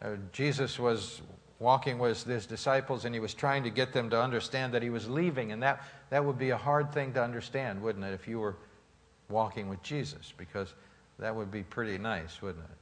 [0.00, 1.22] Uh, Jesus was
[1.58, 4.90] walking with his disciples and he was trying to get them to understand that he
[4.90, 5.52] was leaving.
[5.52, 8.56] And that, that would be a hard thing to understand, wouldn't it, if you were
[9.28, 10.32] walking with Jesus?
[10.36, 10.74] Because
[11.18, 12.76] that would be pretty nice, wouldn't it?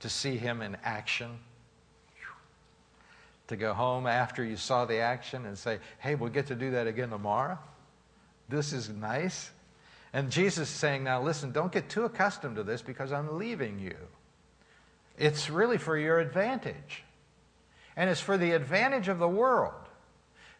[0.00, 1.38] To see him in action.
[3.48, 6.70] To go home after you saw the action and say, hey, we'll get to do
[6.72, 7.58] that again tomorrow.
[8.48, 9.50] This is nice.
[10.16, 13.78] And Jesus is saying, now listen, don't get too accustomed to this because I'm leaving
[13.78, 13.98] you.
[15.18, 17.04] It's really for your advantage.
[17.98, 19.74] And it's for the advantage of the world.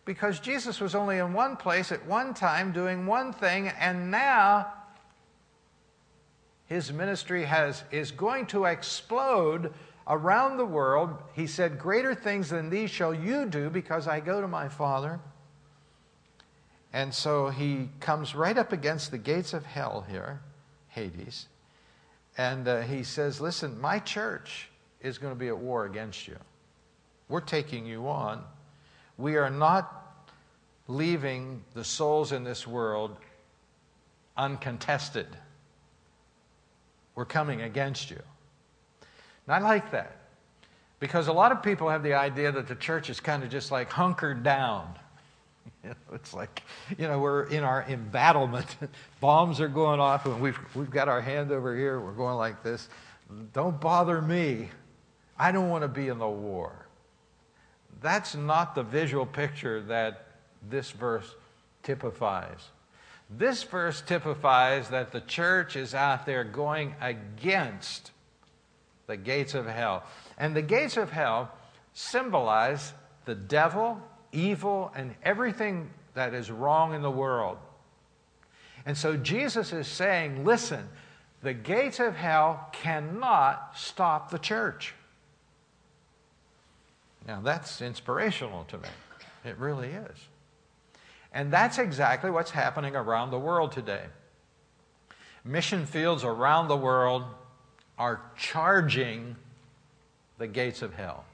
[0.05, 4.75] Because Jesus was only in one place at one time doing one thing, and now
[6.67, 9.73] his ministry has, is going to explode
[10.07, 11.17] around the world.
[11.33, 15.19] He said, Greater things than these shall you do because I go to my Father.
[16.97, 20.41] And so he comes right up against the gates of hell here,
[20.89, 21.47] Hades.
[22.39, 24.71] And uh, he says, Listen, my church
[25.03, 26.39] is going to be at war against you.
[27.29, 28.43] We're taking you on.
[29.19, 30.25] We are not
[30.89, 33.15] leaving the souls in this world
[34.35, 35.29] uncontested.
[37.15, 38.23] We're coming against you.
[39.47, 40.17] And I like that
[40.99, 43.71] because a lot of people have the idea that the church is kind of just
[43.71, 44.99] like hunkered down.
[45.89, 46.63] Know, it's like,
[46.99, 48.77] you know, we're in our embattlement.
[49.21, 52.01] Bombs are going off, and we've, we've got our hand over here.
[52.01, 52.89] We're going like this.
[53.53, 54.71] Don't bother me.
[55.39, 56.87] I don't want to be in the war.
[58.01, 60.27] That's not the visual picture that
[60.69, 61.35] this verse
[61.83, 62.59] typifies.
[63.29, 68.13] This verse typifies that the church is out there going against
[69.07, 70.05] the gates of hell.
[70.39, 71.51] And the gates of hell
[71.93, 72.93] symbolize
[73.25, 74.01] the devil
[74.33, 77.59] evil, and everything that is wrong in the world.
[78.85, 80.89] And so Jesus is saying, listen,
[81.43, 84.95] the gates of hell cannot stop the church.
[87.27, 88.89] Now, that's inspirational to me.
[89.45, 90.29] It really is.
[91.33, 94.05] And that's exactly what's happening around the world today.
[95.45, 97.25] Mission fields around the world
[97.99, 99.37] are charging
[100.39, 101.25] the gates of hell.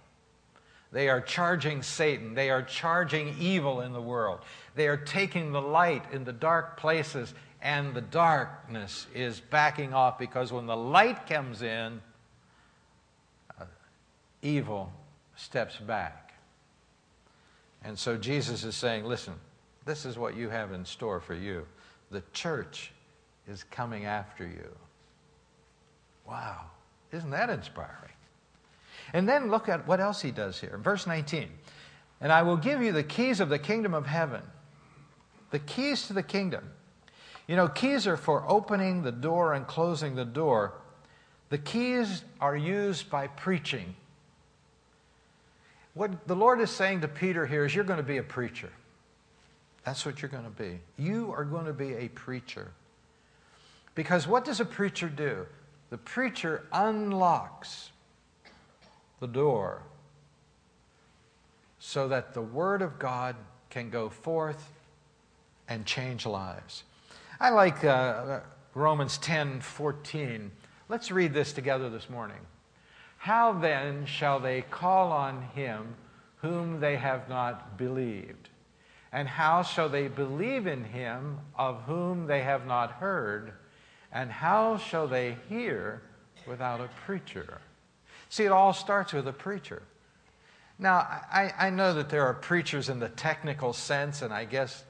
[0.92, 2.34] They are charging Satan.
[2.34, 4.40] They are charging evil in the world.
[4.74, 7.32] They are taking the light in the dark places,
[7.62, 12.02] and the darkness is backing off because when the light comes in,
[13.58, 13.64] uh,
[14.42, 14.92] evil
[15.34, 16.34] steps back.
[17.84, 19.34] And so Jesus is saying, listen,
[19.86, 21.66] this is what you have in store for you.
[22.10, 22.92] The church
[23.48, 24.70] is coming after you.
[26.26, 26.66] Wow,
[27.10, 28.11] isn't that inspiring?
[29.12, 30.78] And then look at what else he does here.
[30.82, 31.48] Verse 19.
[32.20, 34.42] And I will give you the keys of the kingdom of heaven.
[35.50, 36.70] The keys to the kingdom.
[37.46, 40.74] You know, keys are for opening the door and closing the door.
[41.50, 43.94] The keys are used by preaching.
[45.94, 48.70] What the Lord is saying to Peter here is, You're going to be a preacher.
[49.84, 50.80] That's what you're going to be.
[50.96, 52.70] You are going to be a preacher.
[53.94, 55.46] Because what does a preacher do?
[55.90, 57.90] The preacher unlocks
[59.22, 59.80] the door
[61.78, 63.36] so that the Word of God
[63.70, 64.72] can go forth
[65.68, 66.82] and change lives.
[67.38, 68.40] I like uh,
[68.74, 70.50] Romans 10 14.
[70.88, 72.40] Let's read this together this morning.
[73.16, 75.94] How then shall they call on him
[76.38, 78.48] whom they have not believed?
[79.12, 83.52] And how shall they believe in him of whom they have not heard?
[84.10, 86.02] And how shall they hear
[86.44, 87.60] without a preacher?
[88.32, 89.82] See, it all starts with a preacher.
[90.78, 94.84] Now, I, I know that there are preachers in the technical sense, and I guess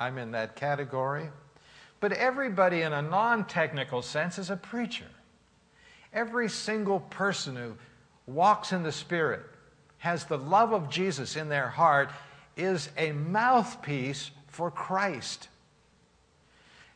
[0.00, 1.28] I'm in that category.
[2.00, 5.06] But everybody in a non technical sense is a preacher.
[6.12, 7.76] Every single person who
[8.26, 9.42] walks in the Spirit,
[9.98, 12.10] has the love of Jesus in their heart,
[12.56, 15.46] is a mouthpiece for Christ.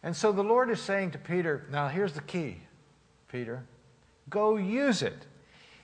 [0.02, 2.56] And so the Lord is saying to Peter, now here's the key,
[3.30, 3.62] Peter.
[4.28, 5.26] Go use it.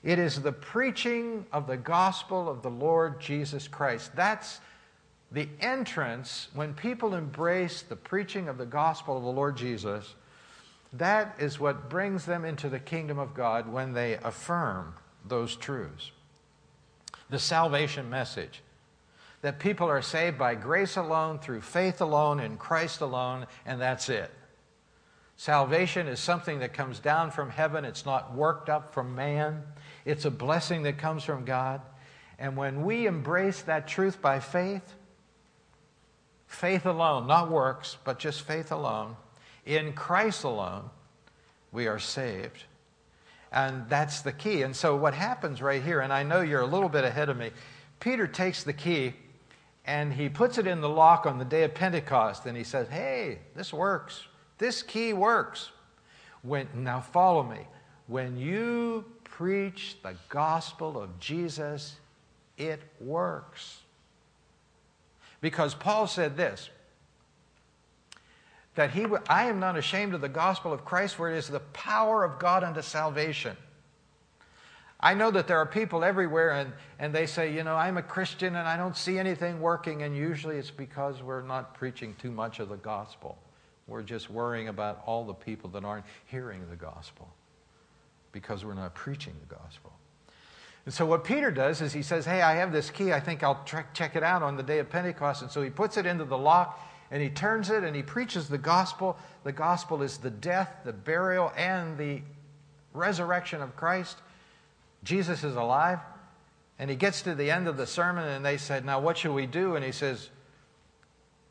[0.02, 4.14] It is the preaching of the gospel of the Lord Jesus Christ.
[4.16, 4.60] That's
[5.30, 10.14] the entrance when people embrace the preaching of the gospel of the Lord Jesus.
[10.92, 14.94] That is what brings them into the kingdom of God when they affirm
[15.26, 16.10] those truths.
[17.30, 18.60] The salvation message
[19.40, 24.08] that people are saved by grace alone, through faith alone, in Christ alone, and that's
[24.08, 24.30] it.
[25.36, 29.62] Salvation is something that comes down from heaven, it's not worked up from man.
[30.04, 31.80] It's a blessing that comes from God.
[32.38, 34.94] And when we embrace that truth by faith,
[36.46, 39.16] faith alone, not works, but just faith alone,
[39.64, 40.90] in Christ alone,
[41.70, 42.64] we are saved.
[43.52, 44.62] And that's the key.
[44.62, 47.36] And so, what happens right here, and I know you're a little bit ahead of
[47.36, 47.50] me,
[48.00, 49.14] Peter takes the key
[49.84, 52.88] and he puts it in the lock on the day of Pentecost and he says,
[52.88, 54.26] Hey, this works.
[54.58, 55.70] This key works.
[56.42, 57.66] When, now, follow me.
[58.06, 59.04] When you
[59.42, 61.96] preach the gospel of Jesus,
[62.56, 63.80] it works.
[65.40, 66.70] Because Paul said this
[68.76, 71.58] that he, I am not ashamed of the gospel of Christ, for it is the
[71.58, 73.56] power of God unto salvation.
[75.00, 78.02] I know that there are people everywhere and, and they say, you know, I'm a
[78.02, 82.30] Christian and I don't see anything working, and usually it's because we're not preaching too
[82.30, 83.36] much of the gospel.
[83.88, 87.28] We're just worrying about all the people that aren't hearing the gospel
[88.32, 89.92] because we're not preaching the gospel.
[90.84, 93.12] And so, what Peter does is he says, Hey, I have this key.
[93.12, 95.42] I think I'll check it out on the day of Pentecost.
[95.42, 96.80] And so he puts it into the lock
[97.10, 99.16] and he turns it and he preaches the gospel.
[99.44, 102.22] The gospel is the death, the burial, and the
[102.94, 104.18] resurrection of Christ.
[105.04, 106.00] Jesus is alive.
[106.78, 109.34] And he gets to the end of the sermon and they said, Now, what shall
[109.34, 109.76] we do?
[109.76, 110.30] And he says,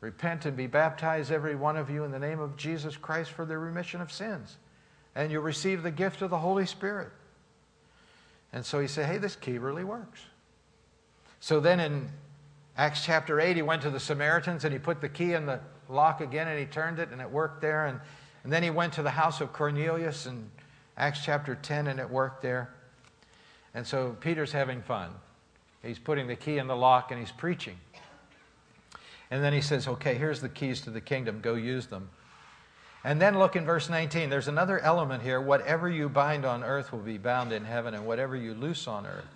[0.02, 3.46] Repent and be baptized, every one of you, in the name of Jesus Christ for
[3.46, 4.58] the remission of sins
[5.14, 7.10] and you'll receive the gift of the Holy Spirit.
[8.52, 10.20] And so he said, hey, this key really works.
[11.40, 12.08] So then in
[12.76, 15.60] Acts chapter 8, he went to the Samaritans and he put the key in the
[15.88, 17.86] lock again and he turned it and it worked there.
[17.86, 18.00] And,
[18.44, 20.50] and then he went to the house of Cornelius in
[20.96, 22.72] Acts chapter 10 and it worked there.
[23.74, 25.10] And so Peter's having fun.
[25.82, 27.76] He's putting the key in the lock and he's preaching.
[29.30, 31.40] And then he says, okay, here's the keys to the kingdom.
[31.40, 32.10] Go use them.
[33.04, 34.30] And then look in verse 19.
[34.30, 35.40] There's another element here.
[35.40, 39.06] Whatever you bind on earth will be bound in heaven, and whatever you loose on
[39.06, 39.26] earth.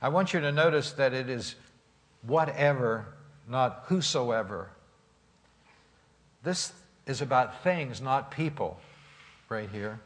[0.00, 1.56] I want you to notice that it is
[2.22, 3.06] whatever,
[3.48, 4.70] not whosoever.
[6.42, 6.72] This
[7.06, 8.80] is about things, not people,
[9.48, 10.00] right here.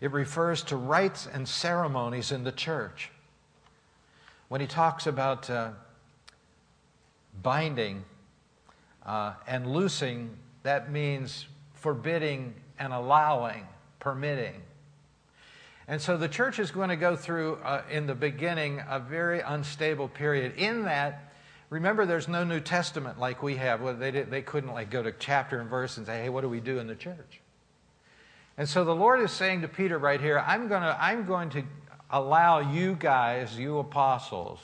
[0.00, 3.10] It refers to rites and ceremonies in the church.
[4.48, 5.70] When he talks about uh,
[7.42, 8.04] binding
[9.04, 11.46] uh, and loosing, that means
[11.86, 13.64] forbidding and allowing,
[14.00, 14.60] permitting.
[15.86, 19.38] And so the church is going to go through, uh, in the beginning, a very
[19.38, 20.56] unstable period.
[20.56, 21.32] In that,
[21.70, 23.82] remember, there's no New Testament like we have.
[23.82, 26.40] Well, they, did, they couldn't like go to chapter and verse and say, hey, what
[26.40, 27.40] do we do in the church?
[28.58, 31.50] And so the Lord is saying to Peter right here, I'm going to, I'm going
[31.50, 31.62] to
[32.10, 34.58] allow you guys, you apostles,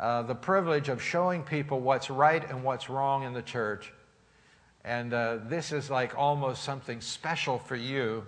[0.00, 3.92] uh, the privilege of showing people what's right and what's wrong in the church
[4.84, 8.26] and uh, this is like almost something special for you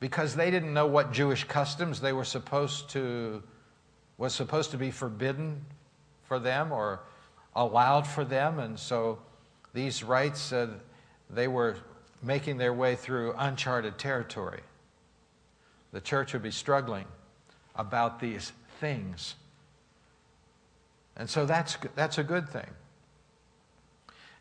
[0.00, 3.42] because they didn't know what Jewish customs they were supposed to,
[4.18, 5.64] was supposed to be forbidden
[6.24, 7.00] for them or
[7.54, 8.58] allowed for them.
[8.58, 9.18] And so
[9.72, 10.68] these rites, uh,
[11.30, 11.76] they were
[12.22, 14.60] making their way through uncharted territory.
[15.92, 17.06] The church would be struggling
[17.76, 19.34] about these things.
[21.16, 22.70] And so that's, that's a good thing.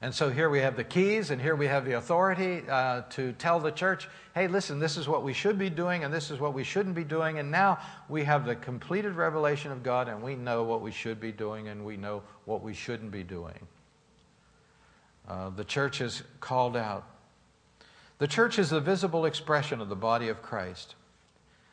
[0.04, 3.32] And so here we have the keys, and here we have the authority uh, to
[3.32, 6.42] tell the church, hey, listen, this is what we should be doing, and this is
[6.42, 7.40] what we shouldn't be doing.
[7.40, 7.80] And now
[8.10, 11.70] we have the completed revelation of God, and we know what we should be doing,
[11.70, 13.66] and we know what we shouldn't be doing.
[15.26, 17.08] Uh, the church is called out.
[18.18, 20.96] The church is the visible expression of the body of Christ.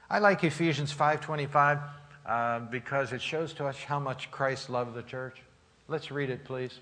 [0.08, 1.82] I like Ephesians 5.25
[2.26, 5.42] uh, because it shows to us how much Christ loved the church.
[5.88, 6.78] Let's read it, please.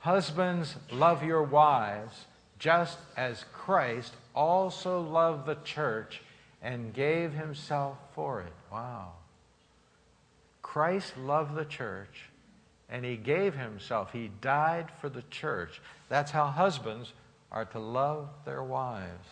[0.00, 2.24] Husbands, love your wives,
[2.58, 6.22] just as Christ also loved the church
[6.62, 8.52] and gave himself for it.
[8.72, 9.12] Wow.
[10.62, 12.24] Christ loved the church
[12.88, 14.12] and he gave himself.
[14.12, 15.80] He died for the church.
[16.08, 17.12] That's how husbands
[17.52, 19.28] are to love their wives.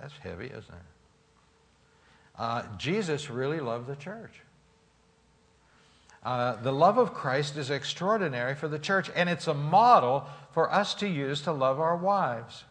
[0.00, 0.92] That's heavy, isn't it?
[2.36, 4.32] Uh, Jesus really loved the church.
[6.22, 10.72] Uh, the love of Christ is extraordinary for the church, and it's a model for
[10.72, 12.64] us to use to love our wives.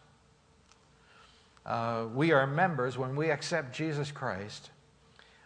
[1.66, 4.70] uh, we are members, when we accept Jesus Christ,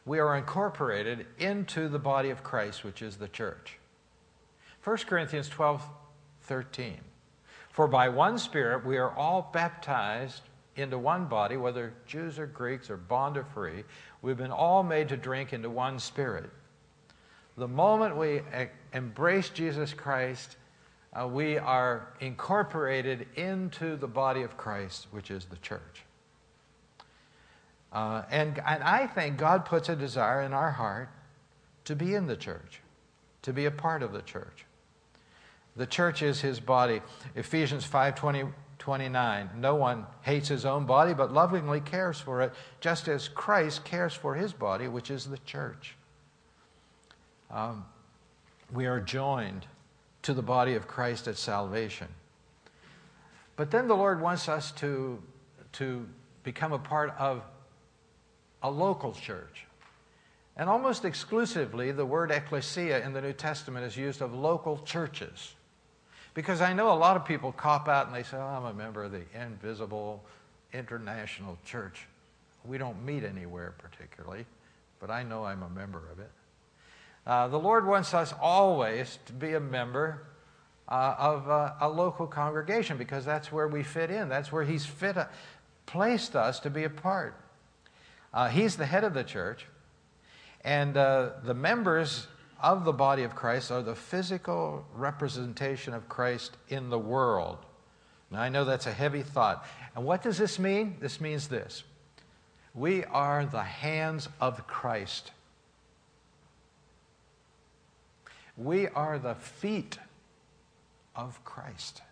[0.04, 3.78] we are incorporated into the body of Christ, which is the church.
[4.84, 5.82] 1 Corinthians 12
[6.42, 6.98] 13.
[7.70, 10.42] For by one Spirit we are all baptized
[10.76, 13.82] into one body, whether Jews or Greeks or bond or free.
[14.22, 16.50] We've been all made to drink into one Spirit.
[17.56, 18.42] The moment we
[18.92, 20.56] embrace Jesus Christ,
[21.12, 26.02] uh, we are incorporated into the body of Christ, which is the church.
[27.92, 31.08] Uh, and, and I think God puts a desire in our heart
[31.86, 32.82] to be in the church,
[33.42, 34.66] to be a part of the church.
[35.76, 37.00] The church is his body.
[37.34, 38.44] Ephesians 5 20,
[38.78, 39.50] 29.
[39.56, 44.12] No one hates his own body, but lovingly cares for it, just as Christ cares
[44.12, 45.95] for his body, which is the church.
[47.56, 47.86] Um,
[48.70, 49.66] we are joined
[50.20, 52.08] to the body of Christ at salvation.
[53.56, 55.22] But then the Lord wants us to,
[55.72, 56.06] to
[56.42, 57.42] become a part of
[58.62, 59.64] a local church.
[60.58, 65.54] And almost exclusively, the word ecclesia in the New Testament is used of local churches.
[66.34, 68.74] Because I know a lot of people cop out and they say, oh, I'm a
[68.74, 70.22] member of the invisible
[70.74, 72.06] international church.
[72.66, 74.44] We don't meet anywhere particularly,
[75.00, 76.30] but I know I'm a member of it.
[77.26, 80.22] Uh, the Lord wants us always to be a member
[80.88, 84.28] uh, of uh, a local congregation because that's where we fit in.
[84.28, 85.26] That's where He's fit, uh,
[85.86, 87.34] placed us to be a part.
[88.32, 89.66] Uh, he's the head of the church,
[90.62, 92.26] and the members
[92.60, 97.58] of the body of Christ are the physical representation of Christ in the world.
[98.30, 99.64] Now, I know that's a heavy thought.
[99.94, 100.96] And what does this mean?
[101.00, 101.84] This means this
[102.74, 105.30] we are the hands of Christ,
[108.56, 109.98] we are the feet
[111.14, 112.02] of Christ.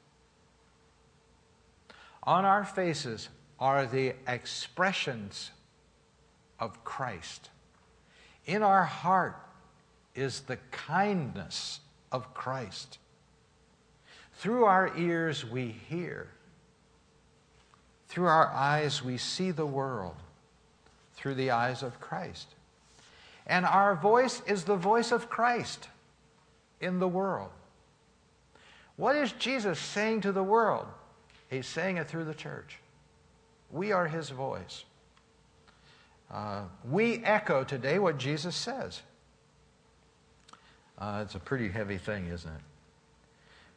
[2.22, 3.28] On our faces
[3.58, 5.50] are the expressions
[6.58, 7.50] of Christ.
[8.46, 9.36] In our heart
[10.14, 11.80] is the kindness
[12.12, 12.98] of Christ.
[14.34, 16.28] Through our ears, we hear.
[18.08, 20.16] Through our eyes, we see the world
[21.14, 22.48] through the eyes of Christ.
[23.46, 25.88] And our voice is the voice of Christ
[26.80, 27.50] in the world.
[28.96, 30.86] What is Jesus saying to the world?
[31.50, 32.78] He's saying it through the church.
[33.70, 34.84] We are his voice.
[36.30, 39.02] Uh, we echo today what Jesus says.
[40.98, 42.60] Uh, it's a pretty heavy thing, isn't it?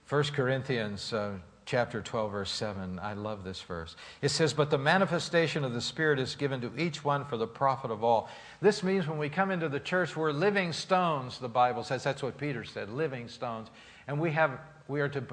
[0.09, 1.33] 1 Corinthians uh,
[1.67, 2.97] chapter 12, verse 7.
[2.97, 3.97] I love this verse.
[4.21, 7.45] It says, But the manifestation of the Spirit is given to each one for the
[7.45, 8.29] profit of all.
[8.61, 12.03] This means when we come into the church, we're living stones, the Bible says.
[12.03, 13.67] That's what Peter said, living stones.
[14.07, 15.23] And we, have, we are to,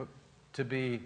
[0.55, 1.01] to be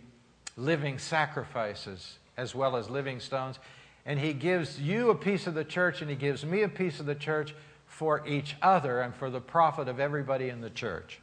[0.56, 3.58] living sacrifices as well as living stones.
[4.06, 7.00] And He gives you a piece of the church, and He gives me a piece
[7.00, 7.54] of the church
[7.84, 11.20] for each other and for the profit of everybody in the church.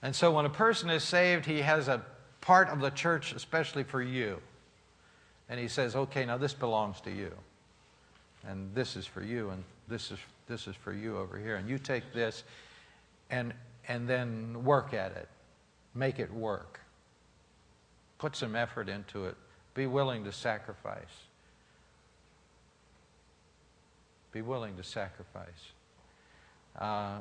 [0.00, 2.04] And so when a person is saved, he has a
[2.40, 4.40] part of the church, especially for you.
[5.48, 7.32] And he says, okay, now this belongs to you.
[8.46, 11.56] And this is for you, and this is, this is for you over here.
[11.56, 12.44] And you take this
[13.30, 13.52] and,
[13.88, 15.28] and then work at it,
[15.94, 16.80] make it work.
[18.18, 19.36] Put some effort into it.
[19.74, 21.02] Be willing to sacrifice.
[24.32, 25.72] Be willing to sacrifice.
[26.78, 27.20] Uh,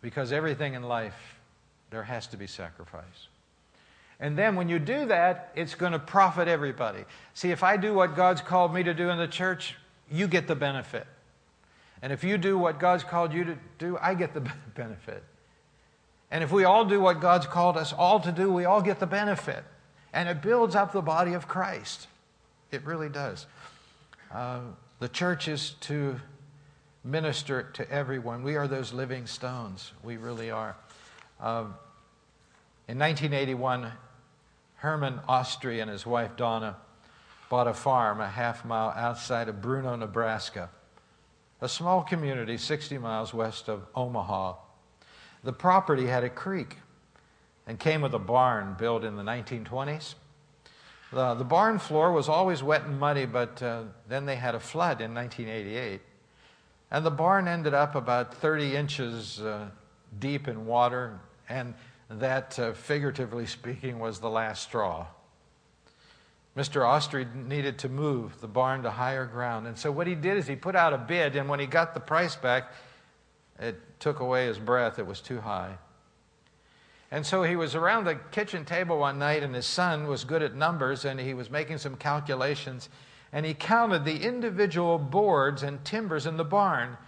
[0.00, 1.36] because everything in life,
[1.90, 3.28] there has to be sacrifice.
[4.22, 7.04] And then when you do that, it's going to profit everybody.
[7.34, 9.74] See, if I do what God's called me to do in the church,
[10.08, 11.08] you get the benefit.
[12.02, 14.40] And if you do what God's called you to do, I get the
[14.76, 15.24] benefit.
[16.30, 19.00] And if we all do what God's called us all to do, we all get
[19.00, 19.64] the benefit.
[20.12, 22.06] And it builds up the body of Christ.
[22.70, 23.46] It really does.
[24.32, 24.60] Uh,
[25.00, 26.20] the church is to
[27.02, 28.44] minister to everyone.
[28.44, 29.90] We are those living stones.
[30.04, 30.76] We really are.
[31.40, 31.74] Um,
[32.86, 33.90] in 1981,
[34.82, 36.76] Herman Ostry and his wife Donna
[37.48, 40.70] bought a farm a half mile outside of Bruno, Nebraska,
[41.60, 44.54] a small community 60 miles west of Omaha.
[45.44, 46.78] The property had a creek
[47.64, 50.14] and came with a barn built in the 1920s.
[51.12, 54.60] The, the barn floor was always wet and muddy, but uh, then they had a
[54.60, 56.00] flood in 1988.
[56.90, 59.68] And the barn ended up about 30 inches uh,
[60.18, 61.72] deep in water, and
[62.20, 65.06] that, uh, figuratively speaking, was the last straw.
[66.56, 66.82] Mr.
[66.82, 69.66] Ostry needed to move the barn to higher ground.
[69.66, 71.94] And so what he did is he put out a bid, and when he got
[71.94, 72.72] the price back,
[73.58, 74.98] it took away his breath.
[74.98, 75.78] It was too high.
[77.10, 80.42] And so he was around the kitchen table one night, and his son was good
[80.42, 82.88] at numbers, and he was making some calculations.
[83.34, 86.98] and he counted the individual boards and timbers in the barn,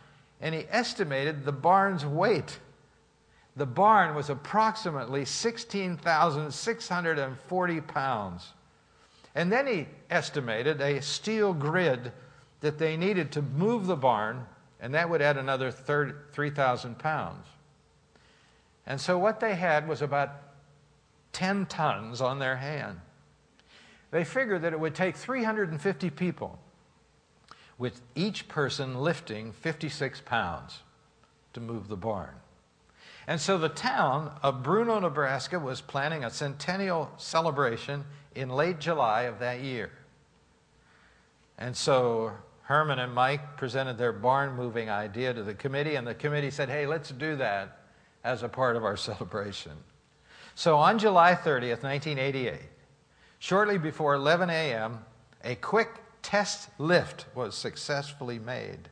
[0.41, 2.59] and he estimated the barn's weight.
[3.57, 8.53] The barn was approximately 16,640 pounds.
[9.35, 12.13] And then he estimated a steel grid
[12.61, 14.47] that they needed to move the barn,
[14.81, 17.47] and that would add another 3,000 pounds.
[18.87, 20.31] And so what they had was about
[21.33, 23.01] 10 tons on their hand.
[24.11, 26.59] They figured that it would take 350 people,
[27.77, 30.83] with each person lifting 56 pounds
[31.53, 32.35] to move the barn.
[33.27, 38.05] And so the town of Bruno, Nebraska was planning a centennial celebration
[38.35, 39.91] in late July of that year.
[41.57, 46.15] And so Herman and Mike presented their barn moving idea to the committee, and the
[46.15, 47.81] committee said, hey, let's do that
[48.25, 49.73] as a part of our celebration.
[50.55, 52.61] So on July 30th, 1988,
[53.39, 55.05] shortly before 11 a.m.,
[55.43, 55.91] a quick
[56.23, 58.89] test lift was successfully made.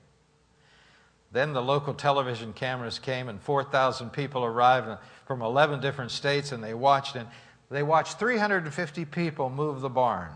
[1.33, 6.63] Then the local television cameras came, and 4,000 people arrived from 11 different states, and
[6.63, 7.17] they watched.
[7.17, 7.29] And
[7.71, 10.31] they watched 350 people move the barn,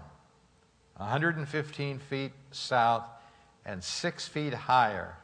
[0.97, 3.05] 115 feet south
[3.67, 5.17] and six feet higher,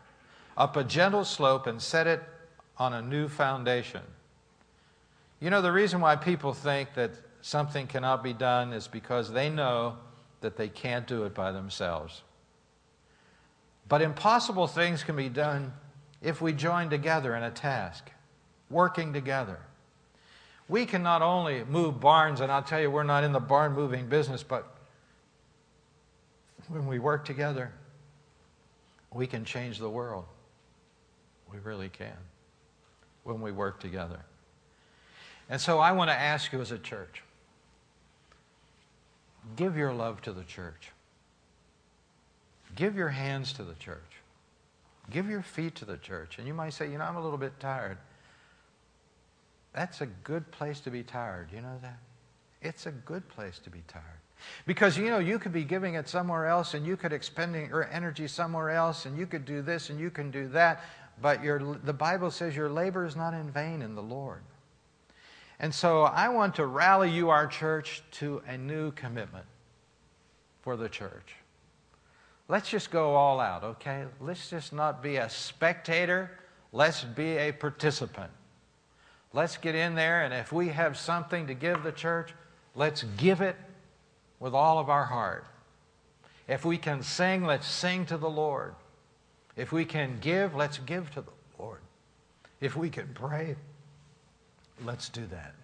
[0.56, 2.22] up a gentle slope, and set it
[2.76, 4.02] on a new foundation.
[5.40, 9.48] You know, the reason why people think that something cannot be done is because they
[9.48, 9.96] know
[10.40, 12.22] that they can't do it by themselves.
[13.92, 15.74] But impossible things can be done
[16.22, 18.10] if we join together in a task,
[18.70, 19.58] working together.
[20.66, 23.74] We can not only move barns, and I'll tell you, we're not in the barn
[23.74, 24.66] moving business, but
[26.68, 27.70] when we work together,
[29.12, 30.24] we can change the world.
[31.52, 32.16] We really can
[33.24, 34.20] when we work together.
[35.50, 37.22] And so I want to ask you as a church
[39.56, 40.92] give your love to the church.
[42.74, 44.00] Give your hands to the church.
[45.10, 46.38] Give your feet to the church.
[46.38, 47.98] And you might say, you know, I'm a little bit tired.
[49.72, 51.48] That's a good place to be tired.
[51.52, 51.98] You know that?
[52.60, 54.04] It's a good place to be tired.
[54.66, 57.88] Because, you know, you could be giving it somewhere else and you could expending your
[57.90, 60.82] energy somewhere else and you could do this and you can do that.
[61.20, 64.42] But your, the Bible says your labor is not in vain in the Lord.
[65.60, 69.44] And so I want to rally you, our church, to a new commitment
[70.62, 71.34] for the church.
[72.52, 74.04] Let's just go all out, okay?
[74.20, 76.30] Let's just not be a spectator.
[76.70, 78.30] Let's be a participant.
[79.32, 82.34] Let's get in there, and if we have something to give the church,
[82.74, 83.56] let's give it
[84.38, 85.46] with all of our heart.
[86.46, 88.74] If we can sing, let's sing to the Lord.
[89.56, 91.80] If we can give, let's give to the Lord.
[92.60, 93.56] If we can pray,
[94.84, 95.54] let's do that.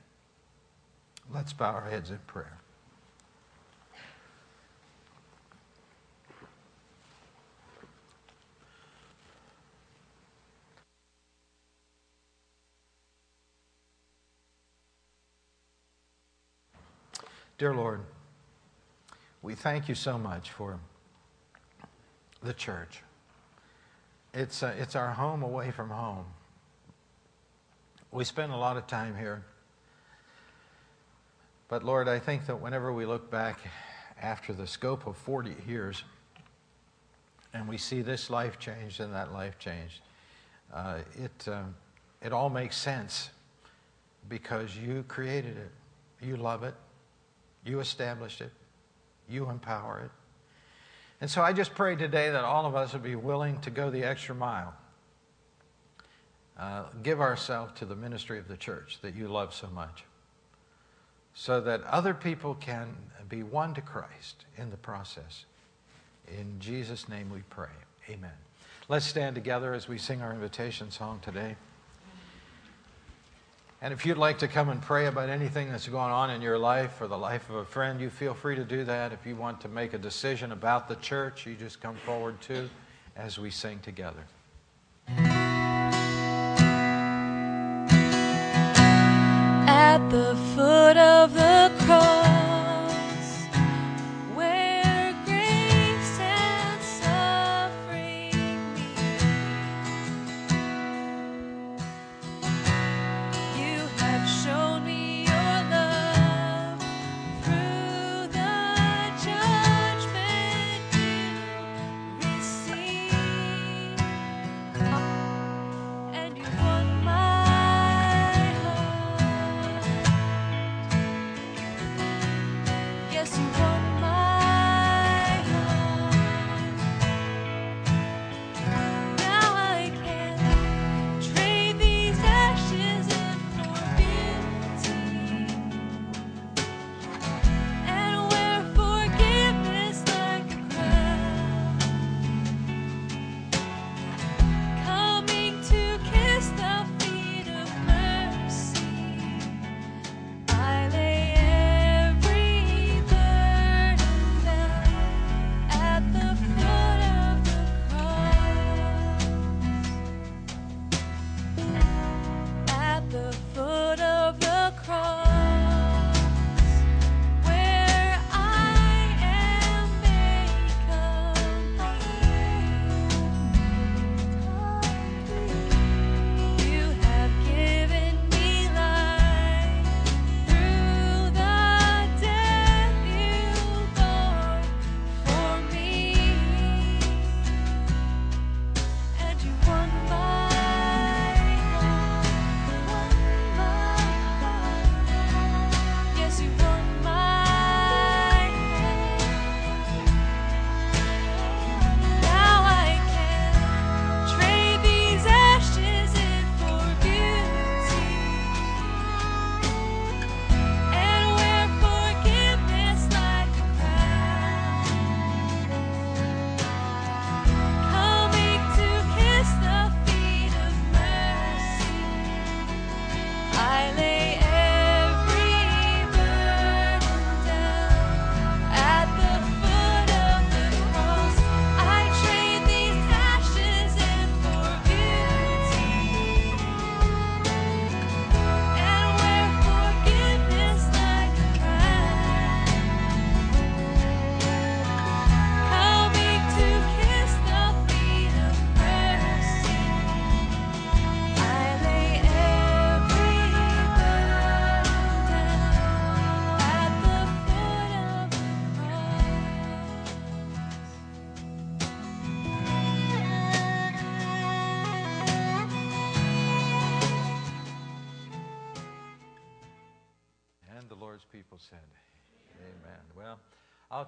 [1.30, 2.56] Let's bow our heads in prayer.
[17.58, 18.02] Dear Lord,
[19.42, 20.78] we thank you so much for
[22.40, 23.02] the church.
[24.32, 26.26] It's, uh, it's our home away from home.
[28.12, 29.42] We spend a lot of time here.
[31.66, 33.58] But Lord, I think that whenever we look back
[34.22, 36.04] after the scope of 40 years
[37.52, 40.00] and we see this life changed and that life changed,
[40.72, 41.64] uh, it, uh,
[42.22, 43.30] it all makes sense
[44.28, 45.72] because you created it.
[46.24, 46.74] You love it.
[47.64, 48.52] You establish it.
[49.28, 50.10] You empower it.
[51.20, 53.90] And so I just pray today that all of us would be willing to go
[53.90, 54.74] the extra mile.
[56.58, 60.04] Uh, give ourselves to the ministry of the church that you love so much
[61.38, 62.96] so that other people can
[63.28, 65.44] be won to Christ in the process.
[66.26, 67.68] In Jesus' name we pray.
[68.10, 68.32] Amen.
[68.88, 71.54] Let's stand together as we sing our invitation song today.
[73.80, 76.58] And if you'd like to come and pray about anything that's going on in your
[76.58, 79.12] life or the life of a friend, you feel free to do that.
[79.12, 82.68] If you want to make a decision about the church, you just come forward too
[83.14, 84.24] as we sing together.
[89.68, 90.77] At the foot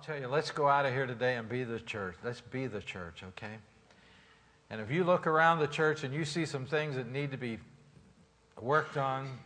[0.02, 2.16] tell you, let's go out of here today and be the church.
[2.24, 3.56] Let's be the church, okay?
[4.70, 7.36] And if you look around the church and you see some things that need to
[7.36, 7.58] be
[8.60, 9.38] worked on,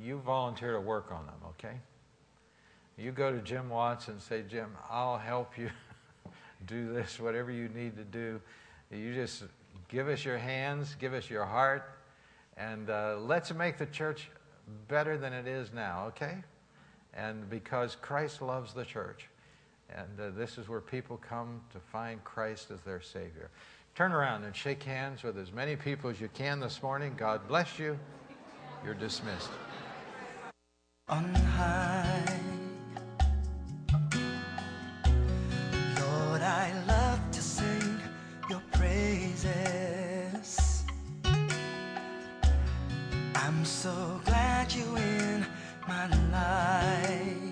[0.00, 1.76] you volunteer to work on them, okay?
[2.96, 5.70] You go to Jim Watts and say, Jim, I'll help you
[6.66, 8.40] do this, whatever you need to do.
[8.90, 9.44] You just
[9.88, 11.98] give us your hands, give us your heart,
[12.56, 14.30] and uh, let's make the church
[14.88, 16.38] better than it is now, okay?
[17.14, 19.28] And because Christ loves the church.
[19.94, 23.50] And uh, this is where people come to find Christ as their Savior.
[23.94, 27.14] Turn around and shake hands with as many people as you can this morning.
[27.16, 27.98] God bless you.
[28.84, 29.50] You're dismissed.
[31.08, 32.40] On high,
[36.00, 38.00] Lord, I love to sing
[38.48, 39.52] your praises.
[43.34, 44.96] I'm so glad you
[45.88, 47.51] my life.